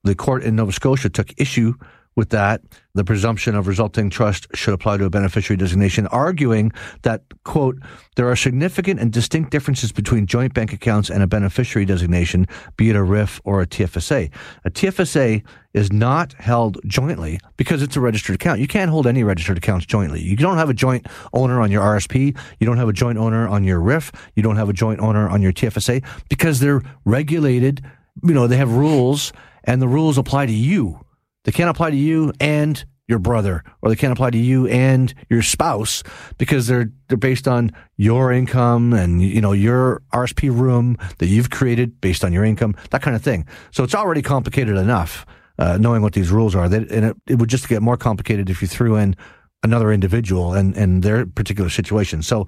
[0.06, 1.74] The court in Nova Scotia took issue
[2.16, 2.62] with that.
[2.94, 6.72] The presumption of resulting trust should apply to a beneficiary designation, arguing
[7.04, 7.78] that, quote,
[8.18, 12.90] there are significant and distinct differences between joint bank accounts and a beneficiary designation, be
[12.90, 14.30] it a RIF or a TFSA.
[14.66, 15.42] A TFSA
[15.74, 18.60] is not held jointly because it's a registered account.
[18.60, 20.22] You can't hold any registered accounts jointly.
[20.22, 22.38] You don't have a joint owner on your RSP.
[22.60, 24.12] You don't have a joint owner on your RIF.
[24.36, 27.86] You don't have a joint owner on your TFSA because they're regulated.
[28.22, 29.32] You know, they have rules
[29.64, 31.00] and the rules apply to you.
[31.44, 35.14] They can't apply to you and your brother, or they can't apply to you and
[35.30, 36.02] your spouse
[36.38, 41.50] because they're they're based on your income and you know your RSP room that you've
[41.50, 43.46] created based on your income, that kind of thing.
[43.72, 45.26] So it's already complicated enough
[45.60, 46.70] uh, knowing what these rules are.
[46.70, 49.16] That and it, it would just get more complicated if you threw in
[49.62, 52.22] another individual and and their particular situation.
[52.22, 52.48] So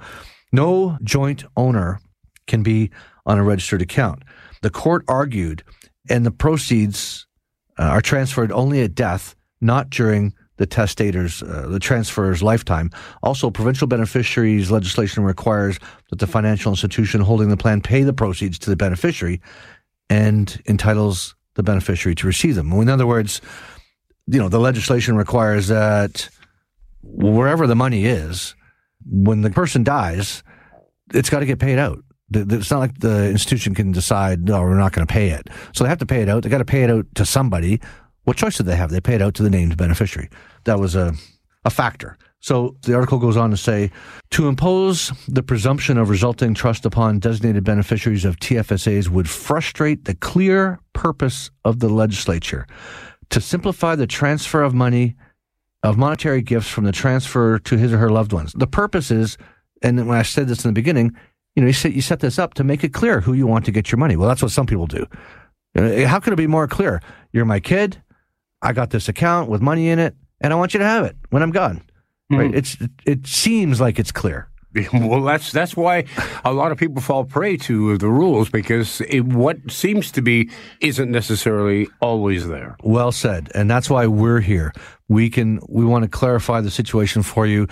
[0.52, 2.00] no joint owner
[2.48, 2.90] can be
[3.26, 4.24] on a registered account.
[4.62, 5.64] The court argued,
[6.10, 7.28] and the proceeds
[7.80, 12.92] uh, are transferred only at death, not during the testator's, uh, the transfer's lifetime.
[13.24, 18.60] Also, provincial beneficiaries legislation requires that the financial institution holding the plan pay the proceeds
[18.60, 19.42] to the beneficiary
[20.10, 22.72] and entitles the beneficiary to receive them.
[22.74, 23.42] In other words,
[24.28, 26.30] you know, the legislation requires that
[27.02, 28.56] wherever the money is,
[29.06, 30.44] when the person dies,
[31.14, 32.00] it's got to get paid out.
[32.36, 35.48] It's not like the institution can decide, no, we're not going to pay it.
[35.74, 36.44] So they have to pay it out.
[36.44, 37.80] They got to pay it out to somebody.
[38.24, 38.90] What choice did they have?
[38.92, 40.30] They pay it out to the named beneficiary.
[40.64, 41.14] That was a,
[41.66, 42.18] a factor.
[42.44, 43.90] So the article goes on to say
[44.32, 50.14] to impose the presumption of resulting trust upon designated beneficiaries of TFSAs would frustrate the
[50.14, 52.68] clear purpose of the legislature
[53.30, 55.16] to simplify the transfer of money,
[55.84, 58.52] of monetary gifts from the transfer to his or her loved ones.
[58.54, 59.38] The purpose is,
[59.82, 61.16] and when I said this in the beginning,
[61.56, 63.66] you know, you set, you set this up to make it clear who you want
[63.66, 64.16] to get your money.
[64.16, 65.06] Well, that's what some people do.
[65.76, 67.02] How could it be more clear?
[67.32, 68.02] You're my kid.
[68.62, 71.16] I got this account with money in it, and I want you to have it
[71.30, 71.78] when I'm gone.
[72.32, 72.38] Mm-hmm.
[72.38, 72.56] Right?
[72.56, 74.50] It's it seems like it's clear.
[74.92, 76.06] Well, that's that's why
[76.44, 80.50] a lot of people fall prey to the rules because it, what seems to be
[80.82, 82.76] isn't necessarily always there.
[82.82, 84.74] Well said, and that's why we're here.
[85.08, 87.68] We can we want to clarify the situation for you,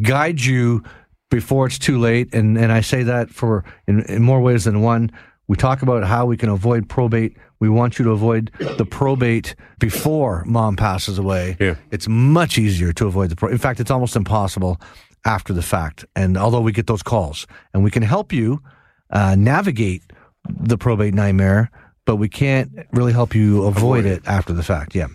[0.00, 0.82] guide you
[1.30, 2.32] before it's too late.
[2.34, 5.10] And, and I say that for in, in more ways than one.
[5.46, 7.36] We talk about how we can avoid probate.
[7.58, 11.56] We want you to avoid the probate before mom passes away.
[11.58, 11.76] Yeah.
[11.90, 13.54] It's much easier to avoid the probate.
[13.54, 14.78] In fact, it's almost impossible
[15.24, 16.04] after the fact.
[16.14, 18.62] And although we get those calls, and we can help you
[19.10, 20.02] uh, navigate
[20.48, 21.70] the probate nightmare,
[22.04, 24.94] but we can't really help you avoid, avoid it after the fact.
[24.94, 25.08] Yeah.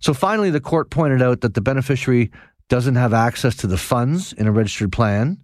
[0.00, 2.30] So finally, the court pointed out that the beneficiary
[2.68, 5.38] doesn't have access to the funds in a registered plan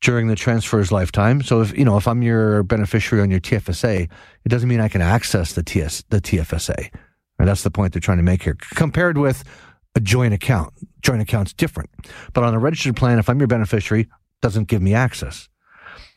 [0.00, 1.42] during the transfer's lifetime.
[1.42, 4.02] So if you know if I'm your beneficiary on your TFSA,
[4.44, 6.90] it doesn't mean I can access the TS the TFSA.
[7.38, 8.56] And that's the point they're trying to make here.
[8.74, 9.44] Compared with
[9.94, 11.90] a joint account, joint account's different.
[12.32, 14.08] But on a registered plan, if I'm your beneficiary,
[14.42, 15.48] doesn't give me access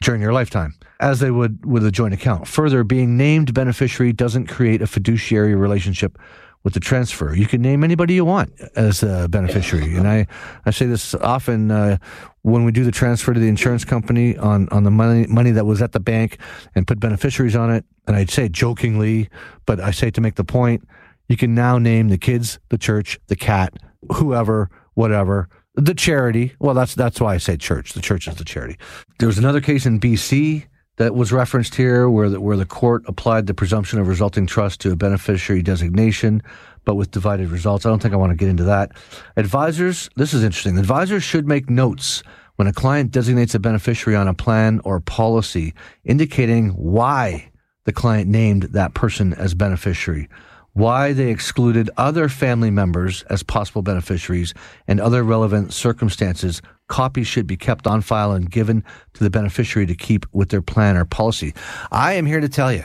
[0.02, 2.48] during your lifetime, as they would with a joint account.
[2.48, 6.18] Further, being named beneficiary doesn't create a fiduciary relationship
[6.64, 7.36] with the transfer.
[7.36, 9.96] You can name anybody you want as a beneficiary.
[9.96, 10.28] And I,
[10.66, 11.98] I say this often uh,
[12.44, 15.66] when we do the transfer to the insurance company on, on the money, money that
[15.66, 16.38] was at the bank
[16.74, 17.86] and put beneficiaries on it.
[18.08, 19.30] And I'd say jokingly,
[19.66, 20.88] but I say to make the point,
[21.28, 23.74] you can now name the kids, the church, the cat,
[24.14, 26.54] whoever, whatever, the charity.
[26.60, 27.94] Well, that's, that's why I say church.
[27.94, 28.78] The church is the charity.
[29.20, 30.66] There was another case in BC
[30.98, 34.80] that was referenced here, where the, where the court applied the presumption of resulting trust
[34.82, 36.42] to a beneficiary designation,
[36.86, 37.86] but with divided results.
[37.86, 38.92] I don't think I want to get into that.
[39.36, 40.78] Advisors, this is interesting.
[40.78, 42.22] Advisors should make notes
[42.58, 47.52] when a client designates a beneficiary on a plan or policy, indicating why
[47.86, 50.30] the client named that person as beneficiary
[50.74, 54.54] why they excluded other family members as possible beneficiaries
[54.88, 59.86] and other relevant circumstances copies should be kept on file and given to the beneficiary
[59.88, 61.54] to keep with their plan or policy.
[61.92, 62.84] I am here to tell you,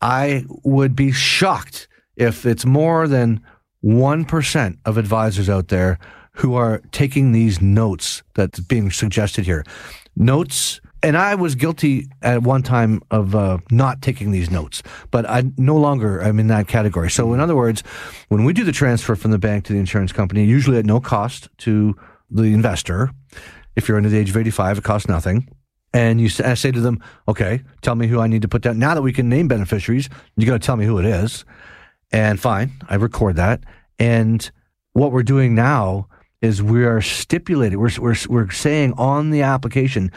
[0.00, 3.40] I would be shocked if it's more than
[3.84, 5.98] 1% of advisors out there
[6.32, 9.64] who are taking these notes that's being suggested here.
[10.16, 15.28] Notes and I was guilty at one time of uh, not taking these notes, but
[15.28, 17.10] I no longer am in that category.
[17.10, 17.82] So, in other words,
[18.28, 21.00] when we do the transfer from the bank to the insurance company, usually at no
[21.00, 21.94] cost to
[22.34, 23.10] the investor.
[23.76, 25.48] If you're under the age of 85, it costs nothing.
[25.92, 28.78] And you I say to them, okay, tell me who I need to put down.
[28.78, 31.44] Now that we can name beneficiaries, you got to tell me who it is.
[32.12, 33.62] And fine, I record that.
[33.98, 34.50] And
[34.92, 36.08] what we're doing now
[36.42, 40.10] is we are stipulating, we're, we're, we're saying on the application,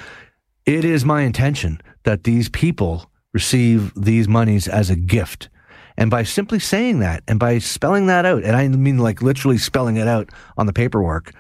[0.65, 5.49] it is my intention that these people receive these monies as a gift.
[5.95, 9.58] And by simply saying that and by spelling that out, and I mean like literally
[9.58, 11.32] spelling it out on the paperwork,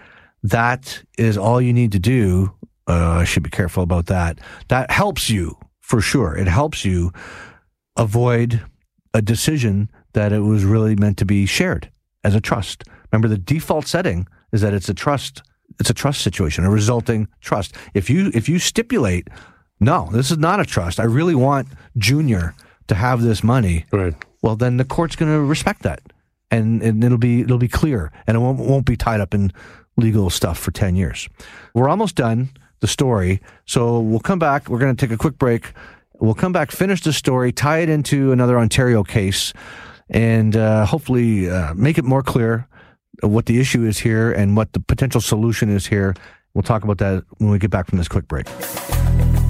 [0.49, 2.53] that is all you need to do.
[2.87, 4.39] Uh, I should be careful about that.
[4.69, 6.35] That helps you for sure.
[6.35, 7.11] It helps you
[7.97, 8.61] avoid
[9.13, 11.91] a decision that it was really meant to be shared
[12.23, 12.83] as a trust.
[13.11, 15.41] Remember, the default setting is that it's a trust.
[15.79, 17.75] It's a trust situation, a resulting trust.
[17.93, 19.27] If you if you stipulate,
[19.79, 20.99] no, this is not a trust.
[20.99, 22.55] I really want Junior
[22.87, 23.85] to have this money.
[23.91, 24.15] Right.
[24.41, 26.01] Well, then the court's going to respect that,
[26.49, 29.51] and, and it'll be it'll be clear, and it won't won't be tied up in
[29.97, 31.27] legal stuff for ten years.
[31.73, 34.69] We're almost done the story, so we'll come back.
[34.69, 35.73] We're going to take a quick break.
[36.19, 39.53] We'll come back, finish the story, tie it into another Ontario case,
[40.09, 42.67] and uh, hopefully uh, make it more clear
[43.21, 46.15] what the issue is here and what the potential solution is here.
[46.53, 48.47] We'll talk about that when we get back from this quick break.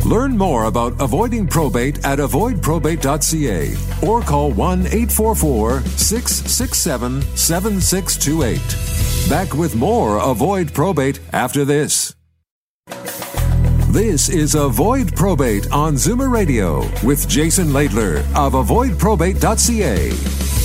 [0.08, 9.30] Learn more about avoiding probate at avoidprobate.ca or call 1 844 667 7628.
[9.30, 12.16] Back with more Avoid Probate after this.
[13.90, 20.57] This is Avoid Probate on Zoomer Radio with Jason Laidler of avoidprobate.ca.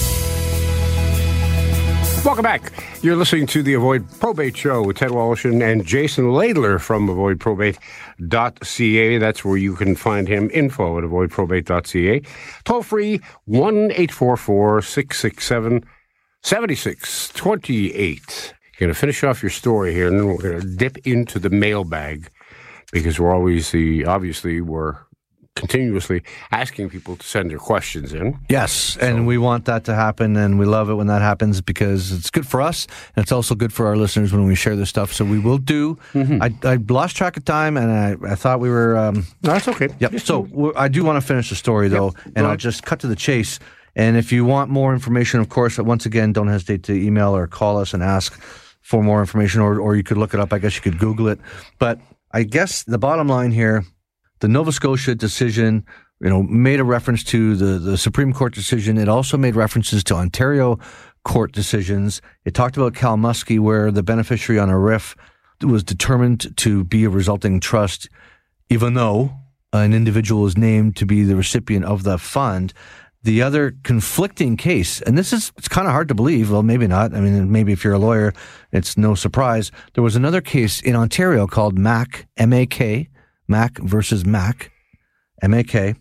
[2.25, 2.73] Welcome back.
[3.03, 9.19] You're listening to the Avoid Probate Show with Ted Woloshyn and Jason Laidler from avoidprobate.ca.
[9.19, 10.49] That's where you can find him.
[10.55, 12.23] Info at avoidprobate.ca.
[12.63, 15.85] Toll free 1 844 667
[16.43, 18.55] 7628.
[18.79, 21.41] You're going to finish off your story here, and then we're going to dip into
[21.41, 22.31] the mailbag
[22.93, 24.97] because we're always the obviously we're
[25.55, 28.39] continuously asking people to send their questions in.
[28.49, 32.13] Yes, and we want that to happen, and we love it when that happens because
[32.13, 32.87] it's good for us,
[33.17, 35.13] and it's also good for our listeners when we share this stuff.
[35.13, 35.99] So we will do.
[36.15, 38.97] I, I lost track of time, and I, I thought we were.
[38.97, 39.89] Um, No, that's okay.
[39.99, 40.21] Yep.
[40.21, 43.17] So I do want to finish the story though, and I'll just cut to the
[43.17, 43.59] chase.
[43.95, 47.47] And if you want more information, of course, once again, don't hesitate to email or
[47.47, 48.41] call us and ask
[48.81, 50.53] for more information, or or you could look it up.
[50.53, 51.39] I guess you could Google it.
[51.79, 52.01] But
[52.33, 53.85] I guess the bottom line here,
[54.43, 55.87] the Nova Scotia decision,
[56.21, 58.99] you know, made a reference to the the Supreme Court decision.
[58.99, 60.79] It also made references to Ontario
[61.23, 62.21] court decisions.
[62.45, 65.17] It talked about Calmusky, where the beneficiary on a RRIF
[65.63, 68.09] was determined to be a resulting trust,
[68.69, 69.31] even though
[69.73, 72.75] an individual is named to be the recipient of the fund.
[73.23, 76.51] The other conflicting case, and this is it's kind of hard to believe.
[76.51, 77.15] Well, maybe not.
[77.15, 78.33] I mean, maybe if you're a lawyer,
[78.73, 79.71] it's no surprise.
[79.95, 83.09] There was another case in Ontario called Mak M A K
[83.49, 84.71] Mak versus Mak
[85.43, 85.95] M A K,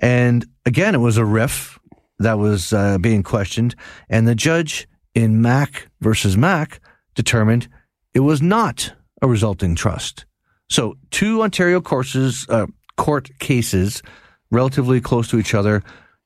[0.00, 1.78] and again, it was a RRIF
[2.18, 3.74] that was uh, being questioned,
[4.08, 6.80] and the judge in Mak versus Mak
[7.14, 7.68] determined
[8.14, 10.24] it was not a resulting trust.
[10.68, 12.66] So, two Ontario courses, uh,
[12.96, 14.02] court cases,
[14.50, 15.82] relatively close to each other.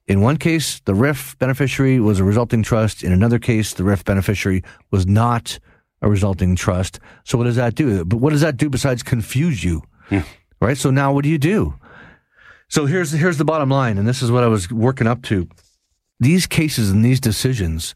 [0.07, 3.03] In one case, the RRIF beneficiary was a resulting trust.
[3.03, 5.59] In another case, the RRIF beneficiary was not
[6.03, 7.01] a resulting trust.
[7.25, 8.05] So, what does that do?
[8.05, 9.83] But what does that do besides confuse you?
[10.65, 10.79] Right.
[10.79, 11.75] So now, what do you do?
[12.69, 15.47] So here's here's the bottom line, and this is what I was working up to.
[16.21, 17.95] These cases and these decisions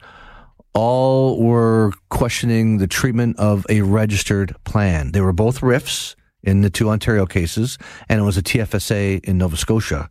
[0.75, 5.13] all were questioning the treatment of a registered plan.
[5.13, 9.39] They were both RRIFs in the two Ontario cases, and it was a TFSA in
[9.39, 10.11] Nova Scotia.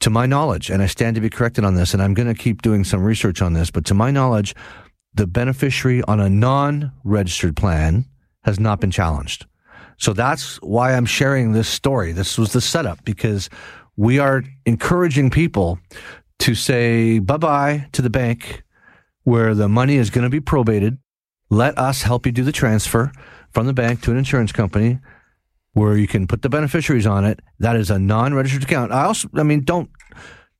[0.00, 2.34] To my knowledge, and I stand to be corrected on this, and I'm going to
[2.34, 4.56] keep doing some research on this, but to my knowledge,
[5.14, 8.06] the beneficiary on a non registered plan
[8.42, 9.46] has not been challenged.
[10.00, 12.12] So that's why I'm sharing this story.
[12.12, 13.50] This was the setup because
[13.96, 15.78] we are encouraging people
[16.40, 18.62] to say bye bye to the bank
[19.24, 20.98] where the money is going to be probated.
[21.50, 23.12] Let us help you do the transfer
[23.52, 24.98] from the bank to an insurance company
[25.74, 27.40] where you can put the beneficiaries on it.
[27.58, 28.92] That is a non-registered account.
[28.92, 29.90] I also, I mean, don't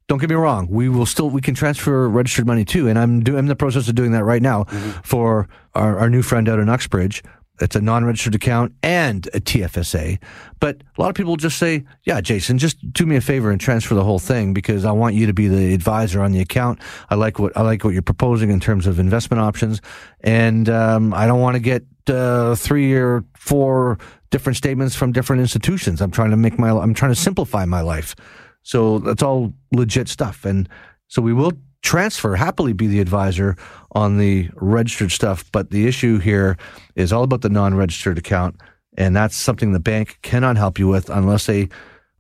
[0.06, 0.66] don't get me wrong.
[0.68, 3.56] We will still we can transfer registered money too, and I'm doing I'm in the
[3.56, 5.00] process of doing that right now mm-hmm.
[5.02, 7.22] for our, our new friend out in Uxbridge.
[7.60, 10.18] It's a non-registered account and a TFSA.
[10.60, 13.60] But a lot of people just say, "Yeah, Jason, just do me a favor and
[13.60, 16.80] transfer the whole thing because I want you to be the advisor on the account.
[17.10, 19.80] I like what I like what you're proposing in terms of investment options,
[20.20, 23.98] and um, I don't want to get uh, three or four
[24.30, 26.00] different statements from different institutions.
[26.00, 28.14] I'm trying to make my I'm trying to simplify my life.
[28.62, 30.44] So that's all legit stuff.
[30.44, 30.68] And
[31.08, 33.56] so we will transfer, happily be the advisor
[33.92, 35.44] on the registered stuff.
[35.52, 36.56] But the issue here
[36.94, 38.56] is all about the non-registered account.
[38.96, 41.68] And that's something the bank cannot help you with unless they,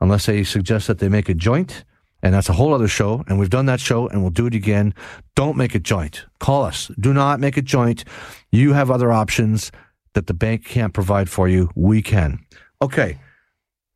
[0.00, 1.84] unless they suggest that they make a joint.
[2.22, 3.24] And that's a whole other show.
[3.28, 4.94] And we've done that show and we'll do it again.
[5.36, 6.26] Don't make a joint.
[6.38, 6.90] Call us.
[7.00, 8.04] Do not make a joint.
[8.52, 9.72] You have other options
[10.14, 11.70] that the bank can't provide for you.
[11.74, 12.40] We can.
[12.82, 13.18] Okay.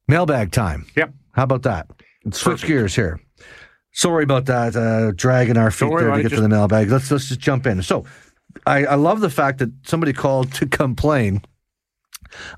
[0.08, 0.86] Mailbag time.
[0.96, 1.12] Yep.
[1.32, 1.88] How about that?
[2.30, 3.20] Switch gears here.
[3.94, 6.42] Sorry about that, uh, dragging our feet worry there about to it, get to just-
[6.42, 6.90] the mailbag.
[6.90, 7.82] Let's let's just jump in.
[7.82, 8.04] So,
[8.66, 11.42] I, I love the fact that somebody called to complain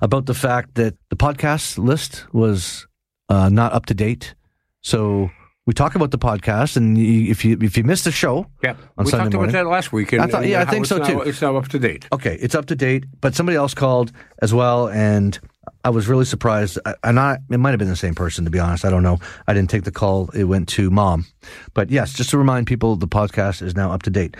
[0.01, 2.87] about the fact that the podcast list was
[3.29, 4.33] uh, not up to date.
[4.81, 5.29] So
[5.67, 8.71] we talk about the podcast, and you, if you if you missed the show, Yeah,
[8.97, 9.49] On we Sunday talked morning.
[9.55, 10.13] about that last week.
[10.13, 11.21] And, I thought- and yeah, I how think it's so, now- too.
[11.21, 12.07] It's now up to date.
[12.11, 13.05] okay, it's up to date.
[13.21, 14.11] But somebody else called
[14.41, 15.37] as well, and
[15.83, 16.77] I was really surprised.
[16.85, 18.85] I- And I, it might have been the same person, to be honest.
[18.85, 19.19] I don't know.
[19.47, 20.29] I didn't take the call.
[20.33, 21.25] It went to mom.
[21.73, 24.35] But yes, just to remind people, the podcast is now up to date.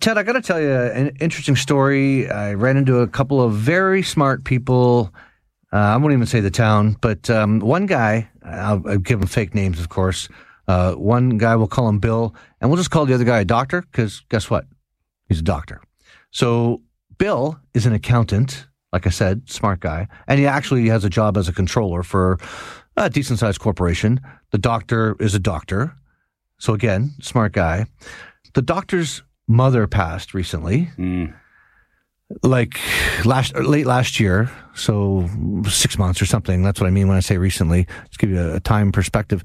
[0.00, 2.28] Ted, I got to tell you an interesting story.
[2.30, 5.12] I ran into a couple of very smart people.
[5.72, 9.26] Uh, I won't even say the town, but um, one guy, I'll, I'll give him
[9.28, 10.28] fake names, of course.
[10.68, 13.44] Uh, one guy, we'll call him Bill, and we'll just call the other guy a
[13.44, 14.66] doctor because guess what?
[15.28, 15.80] He's a doctor.
[16.30, 16.82] So
[17.18, 21.36] Bill is an accountant, like I said, smart guy, and he actually has a job
[21.36, 22.38] as a controller for
[22.96, 24.20] a decent sized corporation.
[24.50, 25.94] The doctor is a doctor.
[26.58, 27.86] So again, smart guy.
[28.54, 31.26] The doctor's mother passed recently, hmm.
[32.42, 32.78] like
[33.24, 35.28] last late last year, so
[35.68, 36.62] six months or something.
[36.62, 37.86] That's what I mean when I say recently.
[38.08, 39.42] Just give you a, a time perspective.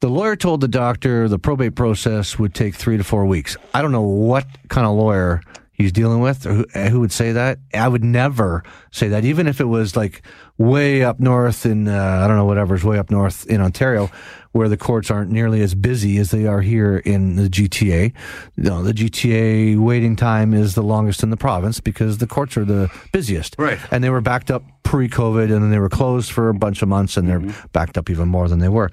[0.00, 3.56] The lawyer told the doctor the probate process would take three to four weeks.
[3.72, 5.40] I don't know what kind of lawyer
[5.72, 7.58] he's dealing with or who, who would say that.
[7.74, 10.22] I would never say that, even if it was like
[10.58, 14.10] way up north in, uh, I don't know, whatever's way up north in Ontario,
[14.52, 18.12] where the courts aren't nearly as busy as they are here in the GTA.
[18.56, 22.56] You know, the GTA waiting time is the longest in the province because the courts
[22.56, 23.56] are the busiest.
[23.58, 23.78] Right.
[23.90, 26.82] And they were backed up pre COVID and then they were closed for a bunch
[26.82, 27.42] of months and they're
[27.72, 28.90] backed up even more than they were.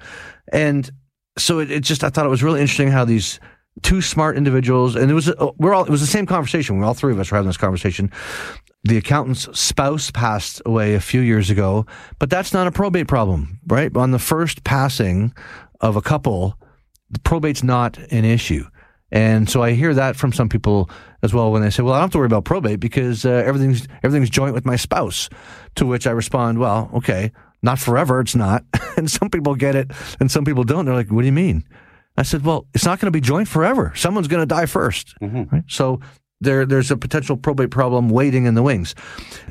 [0.50, 0.90] And
[1.38, 3.38] so it, it just, I thought it was really interesting how these
[3.82, 6.78] two smart individuals, and it was, uh, we're all, it was the same conversation.
[6.78, 8.10] We all three of us were having this conversation.
[8.84, 11.86] The accountant's spouse passed away a few years ago,
[12.18, 13.94] but that's not a probate problem, right?
[13.96, 15.34] On the first passing
[15.80, 16.58] of a couple,
[17.24, 18.64] probate's not an issue.
[19.12, 20.88] And so I hear that from some people
[21.22, 23.30] as well when they say, "Well, I don't have to worry about probate because uh,
[23.30, 25.28] everything's everything's joint with my spouse."
[25.76, 28.20] To which I respond, "Well, okay, not forever.
[28.20, 28.64] It's not."
[28.96, 30.84] and some people get it, and some people don't.
[30.84, 31.64] They're like, "What do you mean?"
[32.16, 33.92] I said, "Well, it's not going to be joint forever.
[33.94, 35.14] Someone's going to die 1st
[35.52, 35.64] right?
[35.68, 36.00] So
[36.40, 38.94] there, there's a potential probate problem waiting in the wings."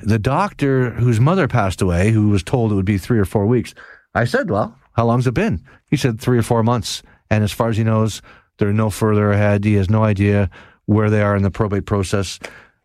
[0.03, 3.45] The doctor whose mother passed away, who was told it would be three or four
[3.45, 3.73] weeks,
[4.13, 7.51] I said, "Well, how long's it been?" He said three or four months, and as
[7.51, 8.21] far as he knows,
[8.57, 9.63] they're no further ahead.
[9.63, 10.49] He has no idea
[10.85, 12.39] where they are in the probate process.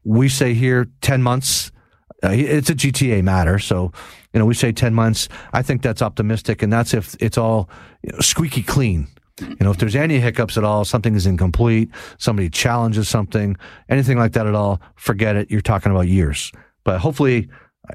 [0.05, 1.73] We say here ten months.
[2.23, 3.93] Uh, it's a GTA matter, so
[4.33, 5.29] you know we say ten months.
[5.53, 7.69] I think that's optimistic, and that's if it's all
[8.03, 9.09] you know, squeaky clean.
[9.41, 13.57] You know, if there's any hiccups at all, something is incomplete, somebody challenges something,
[13.89, 15.51] anything like that at all, forget it.
[15.51, 16.53] You're talking about years.
[16.85, 17.49] But hopefully,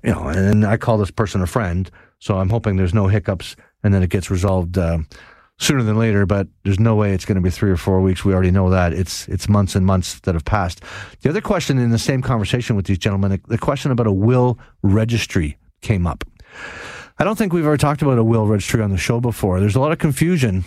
[0.03, 3.55] you know, and I call this person a friend, so I'm hoping there's no hiccups
[3.83, 5.07] and then it gets resolved um,
[5.57, 6.25] sooner than later.
[6.25, 8.25] But there's no way it's going to be three or four weeks.
[8.25, 10.81] We already know that it's it's months and months that have passed.
[11.21, 14.59] The other question in the same conversation with these gentlemen, the question about a will
[14.81, 16.25] registry came up.
[17.17, 19.59] I don't think we've ever talked about a will registry on the show before.
[19.59, 20.65] There's a lot of confusion.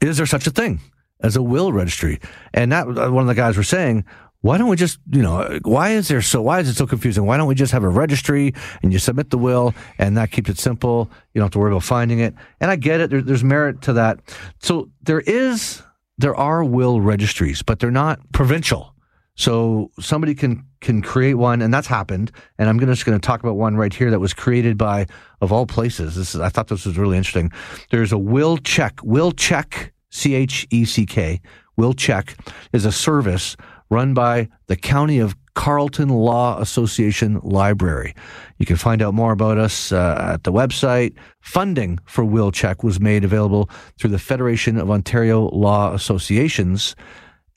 [0.00, 0.80] Is there such a thing
[1.20, 2.20] as a will registry?
[2.54, 4.04] And that uh, one of the guys were saying,
[4.42, 7.26] why don't we just, you know, why is there so, why is it so confusing?
[7.26, 10.48] Why don't we just have a registry and you submit the will and that keeps
[10.48, 11.10] it simple?
[11.34, 12.34] You don't have to worry about finding it.
[12.58, 13.10] And I get it.
[13.10, 14.20] There, there's merit to that.
[14.60, 15.82] So there is,
[16.16, 18.94] there are will registries, but they're not provincial.
[19.36, 22.32] So somebody can can create one, and that's happened.
[22.58, 25.06] And I'm just going to talk about one right here that was created by,
[25.40, 26.16] of all places.
[26.16, 27.50] This is, I thought this was really interesting.
[27.90, 29.00] There's a will check.
[29.02, 29.92] Will check.
[30.10, 31.40] C H E C K.
[31.76, 32.36] Will check
[32.72, 33.56] is a service
[33.90, 38.14] run by the County of Carleton Law Association Library.
[38.58, 41.14] You can find out more about us uh, at the website.
[41.40, 46.94] Funding for Will Check was made available through the Federation of Ontario Law Associations.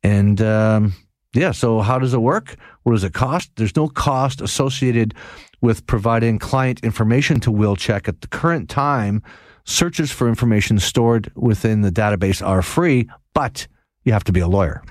[0.04, 0.94] And um,
[1.34, 2.56] yeah, so how does it work?
[2.84, 3.52] What does it cost?
[3.56, 5.14] There's no cost associated
[5.62, 9.24] with providing client information to Will Check at the current time.
[9.66, 13.68] Searches for information stored within the database are free, but
[14.04, 14.84] you have to be a lawyer.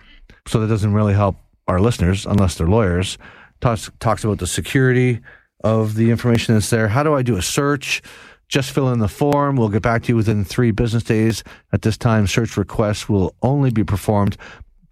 [0.48, 1.36] So that doesn't really help
[1.68, 3.18] our listeners unless they're lawyers.
[3.60, 5.20] Talks, talks about the security
[5.62, 6.88] of the information that's there.
[6.88, 8.02] How do I do a search?
[8.48, 9.56] Just fill in the form.
[9.56, 11.44] We'll get back to you within three business days.
[11.72, 14.36] At this time, search requests will only be performed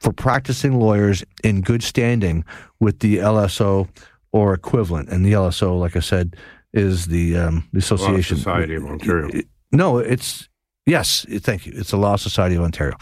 [0.01, 2.45] for practicing lawyers in good standing
[2.81, 3.89] with the LSO
[4.33, 5.11] or equivalent.
[5.11, 6.37] And the LSO, like I said,
[6.73, 8.37] is the um, the Law association.
[8.39, 9.43] Society of Ontario.
[9.73, 10.49] No, it's
[10.87, 11.27] yes.
[11.29, 11.73] Thank you.
[11.77, 12.97] It's the Law Society of Ontario.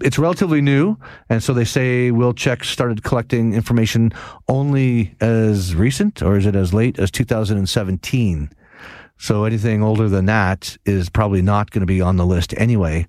[0.00, 0.96] It's relatively new,
[1.28, 4.12] and so they say Will Check started collecting information
[4.48, 8.50] only as recent, or is it as late as 2017?
[9.16, 13.06] So anything older than that is probably not going to be on the list anyway.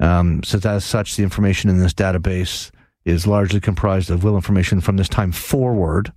[0.00, 2.70] Um, so as such, the information in this database
[3.04, 6.12] is largely comprised of will information from this time forward.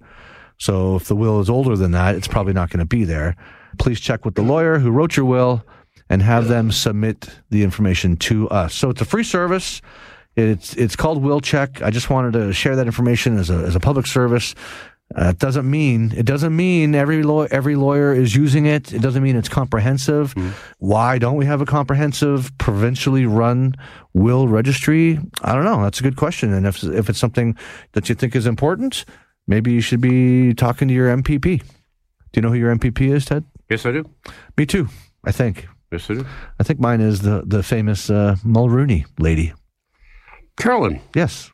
[0.57, 3.35] So if the will is older than that, it's probably not going to be there.
[3.77, 5.65] Please check with the lawyer who wrote your will
[6.09, 8.73] and have them submit the information to us.
[8.73, 9.81] So it's a free service.
[10.35, 11.81] It's it's called Will Check.
[11.81, 14.53] I just wanted to share that information as a as a public service.
[15.13, 18.91] Uh, it doesn't mean it doesn't mean every law, every lawyer is using it.
[18.91, 20.33] It doesn't mean it's comprehensive.
[20.33, 20.49] Mm-hmm.
[20.79, 23.75] Why don't we have a comprehensive, provincially run
[24.13, 25.19] will registry?
[25.43, 25.83] I don't know.
[25.83, 26.53] That's a good question.
[26.53, 27.55] And if if it's something
[27.91, 29.05] that you think is important,
[29.47, 31.59] maybe you should be talking to your MPP.
[31.61, 31.65] Do
[32.33, 33.43] you know who your MPP is, Ted?
[33.69, 34.09] Yes, I do.
[34.57, 34.89] Me too.
[35.23, 35.67] I think.
[35.91, 36.25] Yes, I do.
[36.59, 39.53] I think mine is the the famous uh, Mulroney lady.
[40.57, 40.99] Carolyn.
[41.13, 41.51] Yes,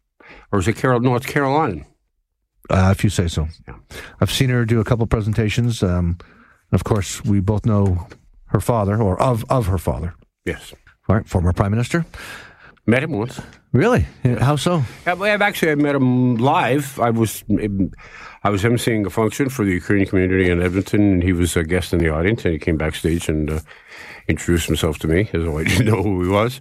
[0.51, 0.99] Or is it Carol?
[1.01, 1.85] No, it's Caroline.
[2.71, 3.47] Uh, if you say so.
[3.67, 3.75] Yeah.
[4.19, 5.83] I've seen her do a couple presentations.
[5.83, 6.17] Um,
[6.71, 8.07] of course, we both know
[8.47, 10.13] her father, or of of her father,
[10.45, 10.73] Yes.
[11.07, 12.05] All right, former prime minister.
[12.85, 13.39] Met him once.
[13.73, 14.05] Really?
[14.23, 14.83] How so?
[15.05, 16.99] I've actually I met him live.
[16.99, 17.43] I was
[18.43, 21.63] I was emceeing a function for the Ukrainian community in Edmonton, and he was a
[21.63, 23.59] guest in the audience, and he came backstage and uh,
[24.27, 26.59] introduced himself to me, as though I didn't know who he was.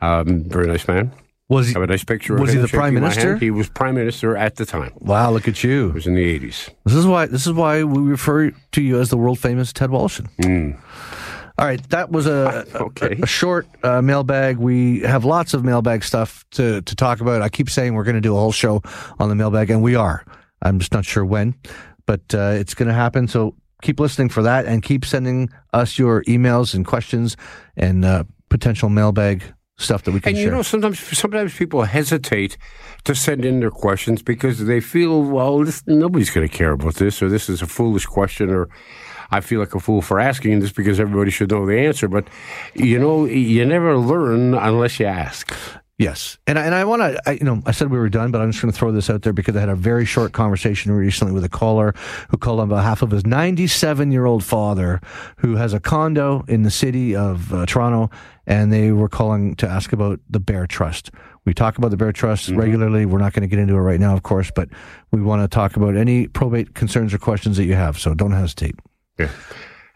[0.00, 1.12] Um, very nice man.
[1.52, 1.74] Was he?
[1.74, 2.36] I have a nice picture.
[2.36, 3.36] Was he the prime minister?
[3.36, 4.92] He was prime minister at the time.
[4.96, 5.30] Wow!
[5.30, 5.88] Look at you.
[5.90, 6.70] It was in the eighties.
[6.84, 7.26] This is why.
[7.26, 10.28] This is why we refer to you as the world famous Ted Woloshyn.
[11.58, 13.18] All right, that was a Okay.
[13.20, 14.56] a, a short uh, mailbag.
[14.56, 17.42] We have lots of mailbag stuff to to talk about.
[17.42, 18.80] I keep saying we're going to do a whole show
[19.18, 20.24] on the mailbag, and we are.
[20.62, 21.54] I'm just not sure when,
[22.06, 23.28] but uh, it's going to happen.
[23.28, 27.36] So keep listening for that, and keep sending us your emails and questions
[27.76, 29.42] and uh, potential mailbag
[29.78, 30.44] stuff that we can And share.
[30.46, 32.56] you know, sometimes sometimes people hesitate
[33.04, 36.94] to send in their questions because they feel, well, this, nobody's going to care about
[36.96, 38.68] this, or this is a foolish question, or
[39.30, 42.06] I feel like a fool for asking this because everybody should know the answer.
[42.08, 42.28] But
[42.74, 45.52] you know, you never learn unless you ask.
[45.98, 48.40] Yes, and I, and I want to, you know, I said we were done, but
[48.40, 50.90] I'm just going to throw this out there because I had a very short conversation
[50.90, 51.94] recently with a caller
[52.30, 55.00] who called on behalf of his 97 year old father
[55.36, 58.10] who has a condo in the city of uh, Toronto,
[58.46, 61.10] and they were calling to ask about the Bare Trust.
[61.44, 63.04] We talk about the Bare Trust regularly.
[63.06, 64.68] We're not going to get into it right now, of course, but
[65.10, 67.98] we want to talk about any probate concerns or questions that you have.
[67.98, 68.74] So don't hesitate.
[69.18, 69.28] Yeah.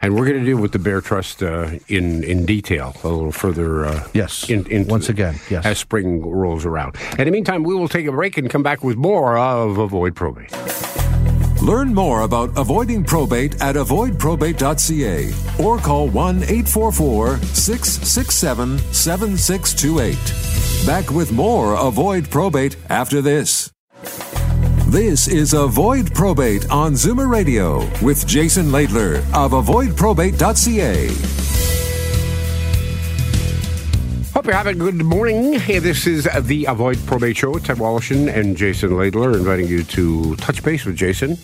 [0.03, 3.33] And we're going to deal with the Bare Trust uh, in in detail a little
[3.33, 3.87] further.
[3.87, 4.51] Uh, Yes.
[4.51, 5.65] in, into Once again, yes.
[5.65, 6.97] As spring rolls around.
[7.19, 10.15] In the meantime, we will take a break and come back with more of Avoid
[10.15, 11.06] Probate.
[11.63, 20.87] Learn more about avoiding probate at avoidprobate.ca or call 1 844 667 7628.
[20.87, 23.73] Back with more Avoid Probate after this.
[24.87, 31.09] This is Avoid Probate on Zoomer Radio with Jason Laidler of avoidprobate.ca.
[34.37, 35.55] Hope you're having a good morning.
[35.55, 37.55] Hey, this is the Avoid Probate Show.
[37.55, 41.39] Ted Woloshyn and Jason Laidler inviting you to touch base with Jason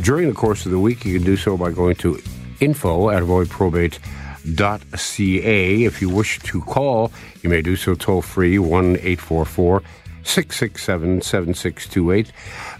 [0.00, 1.04] during the course of the week.
[1.04, 2.18] You can do so by going to
[2.60, 5.84] info at avoidprobate.ca.
[5.84, 9.82] If you wish to call, you may do so toll free 1 844
[10.22, 12.32] 667 7628.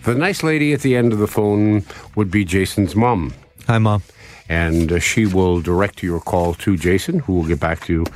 [0.05, 3.35] The nice lady at the end of the phone would be Jason's mom
[3.67, 4.03] Hi, Mom.
[4.49, 8.07] and uh, she will direct your call to Jason, who will get back to you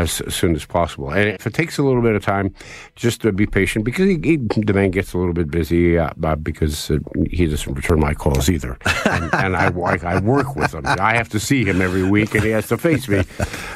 [0.00, 1.10] as soon as possible.
[1.10, 2.54] And if it takes a little bit of time,
[2.94, 6.10] just uh, be patient because he, he, the man gets a little bit busy uh,
[6.22, 6.98] uh, because uh,
[7.30, 8.78] he doesn't return my calls either.
[9.06, 10.84] and and I, I, I work with him.
[10.86, 13.22] I have to see him every week, and he has to face me.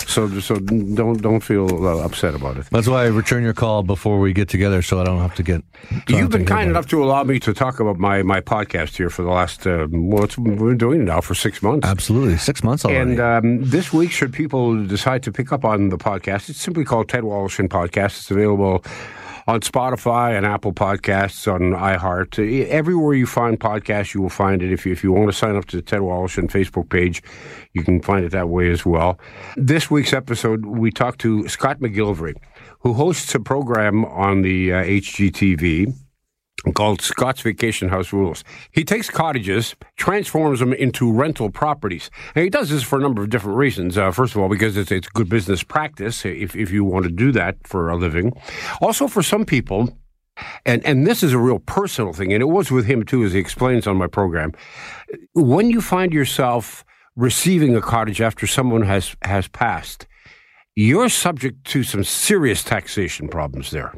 [0.07, 2.67] So so don't don't feel uh, upset about it.
[2.71, 5.43] That's why I return your call before we get together, so I don't have to
[5.43, 5.63] get.
[5.63, 8.41] so I don't You've been kind enough to allow me to talk about my, my
[8.41, 11.63] podcast here for the last, uh, well, it's, we've been doing it now for six
[11.63, 11.87] months.
[11.87, 13.13] Absolutely, six months already.
[13.13, 16.85] And um, this week, should people decide to pick up on the podcast, it's simply
[16.85, 18.19] called Ted Woloshyn Podcast.
[18.19, 18.85] It's available
[19.47, 22.69] on Spotify and Apple Podcasts, on iHeart.
[22.69, 24.73] Everywhere you find podcasts, you will find it.
[24.73, 27.23] If you, if you want to sign up to the Ted Woloshyn Facebook page,
[27.73, 29.19] you can find it that way as well.
[29.57, 32.37] This week's episode, we talked to Scott McGillivray,
[32.81, 35.95] who hosts a program on the uh, HGTV
[36.75, 38.45] called Scott's Vacation House Rules.
[38.71, 42.11] He takes cottages, transforms them into rental properties.
[42.35, 43.99] And he does this for a number of different reasons.
[43.99, 47.11] Uh, first of all, because it's, it's good business practice if, if you want to
[47.11, 48.33] do that for a living.
[48.81, 49.99] Also, for some people,
[50.65, 53.33] and, and this is a real personal thing, and it was with him too, as
[53.33, 54.53] he explains on my program.
[55.35, 56.85] When you find yourself
[57.17, 60.07] receiving a cottage after someone has, has passed,
[60.75, 63.93] you're subject to some serious taxation problems there.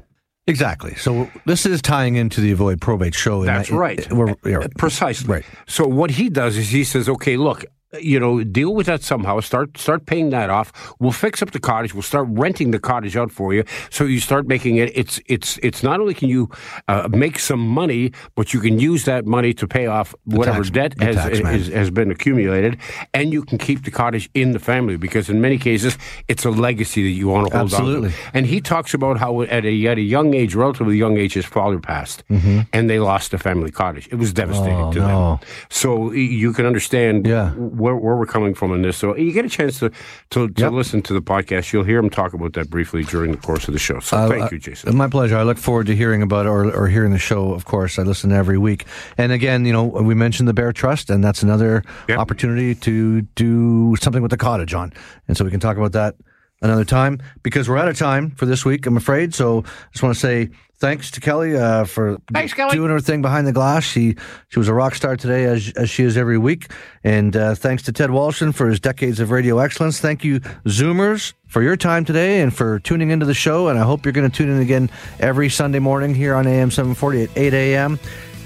[0.47, 0.95] Exactly.
[0.97, 3.45] So this is tying into the avoid probate show.
[3.45, 4.13] That's I- right.
[4.13, 5.29] We're, yeah, Precisely.
[5.37, 5.45] Right.
[5.67, 7.65] So what he does is he says, okay, look,
[8.01, 9.41] you know, deal with that somehow.
[9.41, 10.73] Start start paying that off.
[10.99, 11.95] We'll fix up the cottage.
[11.95, 13.65] We'll start renting the cottage out for you.
[13.91, 14.91] So you start making it.
[14.97, 16.49] It's it's it's not only can you
[16.89, 20.71] uh, make some money, but you can use that money to pay off whatever tax-
[20.71, 22.79] debt has, has has been accumulated,
[23.13, 25.97] and you can keep the cottage in the family because in many cases
[26.29, 28.09] it's a legacy that you want to hold Absolutely.
[28.09, 28.19] on to.
[28.35, 31.45] And he talks about how at a at a young age, relatively young age, his
[31.47, 34.09] father passed, and they lost the family cottage.
[34.11, 34.89] It was devastating Mm-hmm.
[34.89, 35.37] Oh, to no.
[35.37, 35.49] them.
[35.71, 37.53] So you can understand Yeah.
[37.85, 38.97] Where, where we're coming from in this.
[38.97, 39.91] So you get a chance to
[40.31, 40.73] to, to Yep.
[40.73, 41.71] listen to the podcast.
[41.73, 44.01] You'll hear him talk about that briefly during the course of the show.
[44.01, 44.97] So Uh, thank uh, you, Jason.
[44.97, 45.37] My pleasure.
[45.37, 47.53] I look forward to hearing about or, or hearing the show.
[47.53, 48.87] Of course, I listen every week.
[49.19, 52.19] And again, you know, we mentioned the Bare Trust, and that's another Yep.
[52.19, 54.93] opportunity to do something with the cottage on.
[55.29, 56.15] And so we can talk about that
[56.63, 59.35] another time because we're out of time for this week, I'm afraid.
[59.35, 60.49] So I just want to say
[60.85, 62.75] thanks to Kelly uh, for Thanks, Kelly.
[62.77, 63.85] doing her thing behind the glass.
[63.85, 64.17] She
[64.49, 66.71] she was a rock star today, as as she is every week.
[67.03, 69.99] And uh, thanks to Ted Woloshyn for his decades of radio excellence.
[69.99, 73.69] Thank you, Zoomers, for your time today and for tuning into the show.
[73.69, 76.71] And I hope you're going to tune in again every Sunday morning here on AM
[76.71, 77.99] 740 at 8 a.m.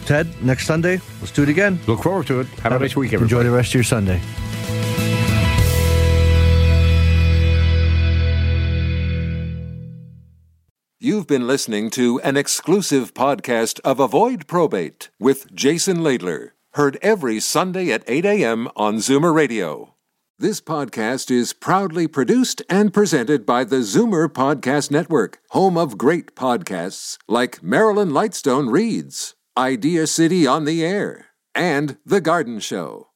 [0.06, 1.78] Ted, next Sunday, let's do it again.
[1.86, 2.46] Look forward to it.
[2.60, 3.34] Have a nice week, everybody.
[3.34, 4.22] Enjoy the rest of your Sunday.
[11.00, 17.38] You've been listening to an exclusive podcast of Avoid Probate with Jason Laidler, heard every
[17.38, 18.68] Sunday at 8 a.m.
[18.74, 19.94] on Zoomer Radio.
[20.40, 26.34] This podcast is proudly produced and presented by the Zoomer Podcast Network, home of great
[26.34, 33.07] podcasts like Marilyn Lightstone Reads, Idea City on the Air, and The Garden Show.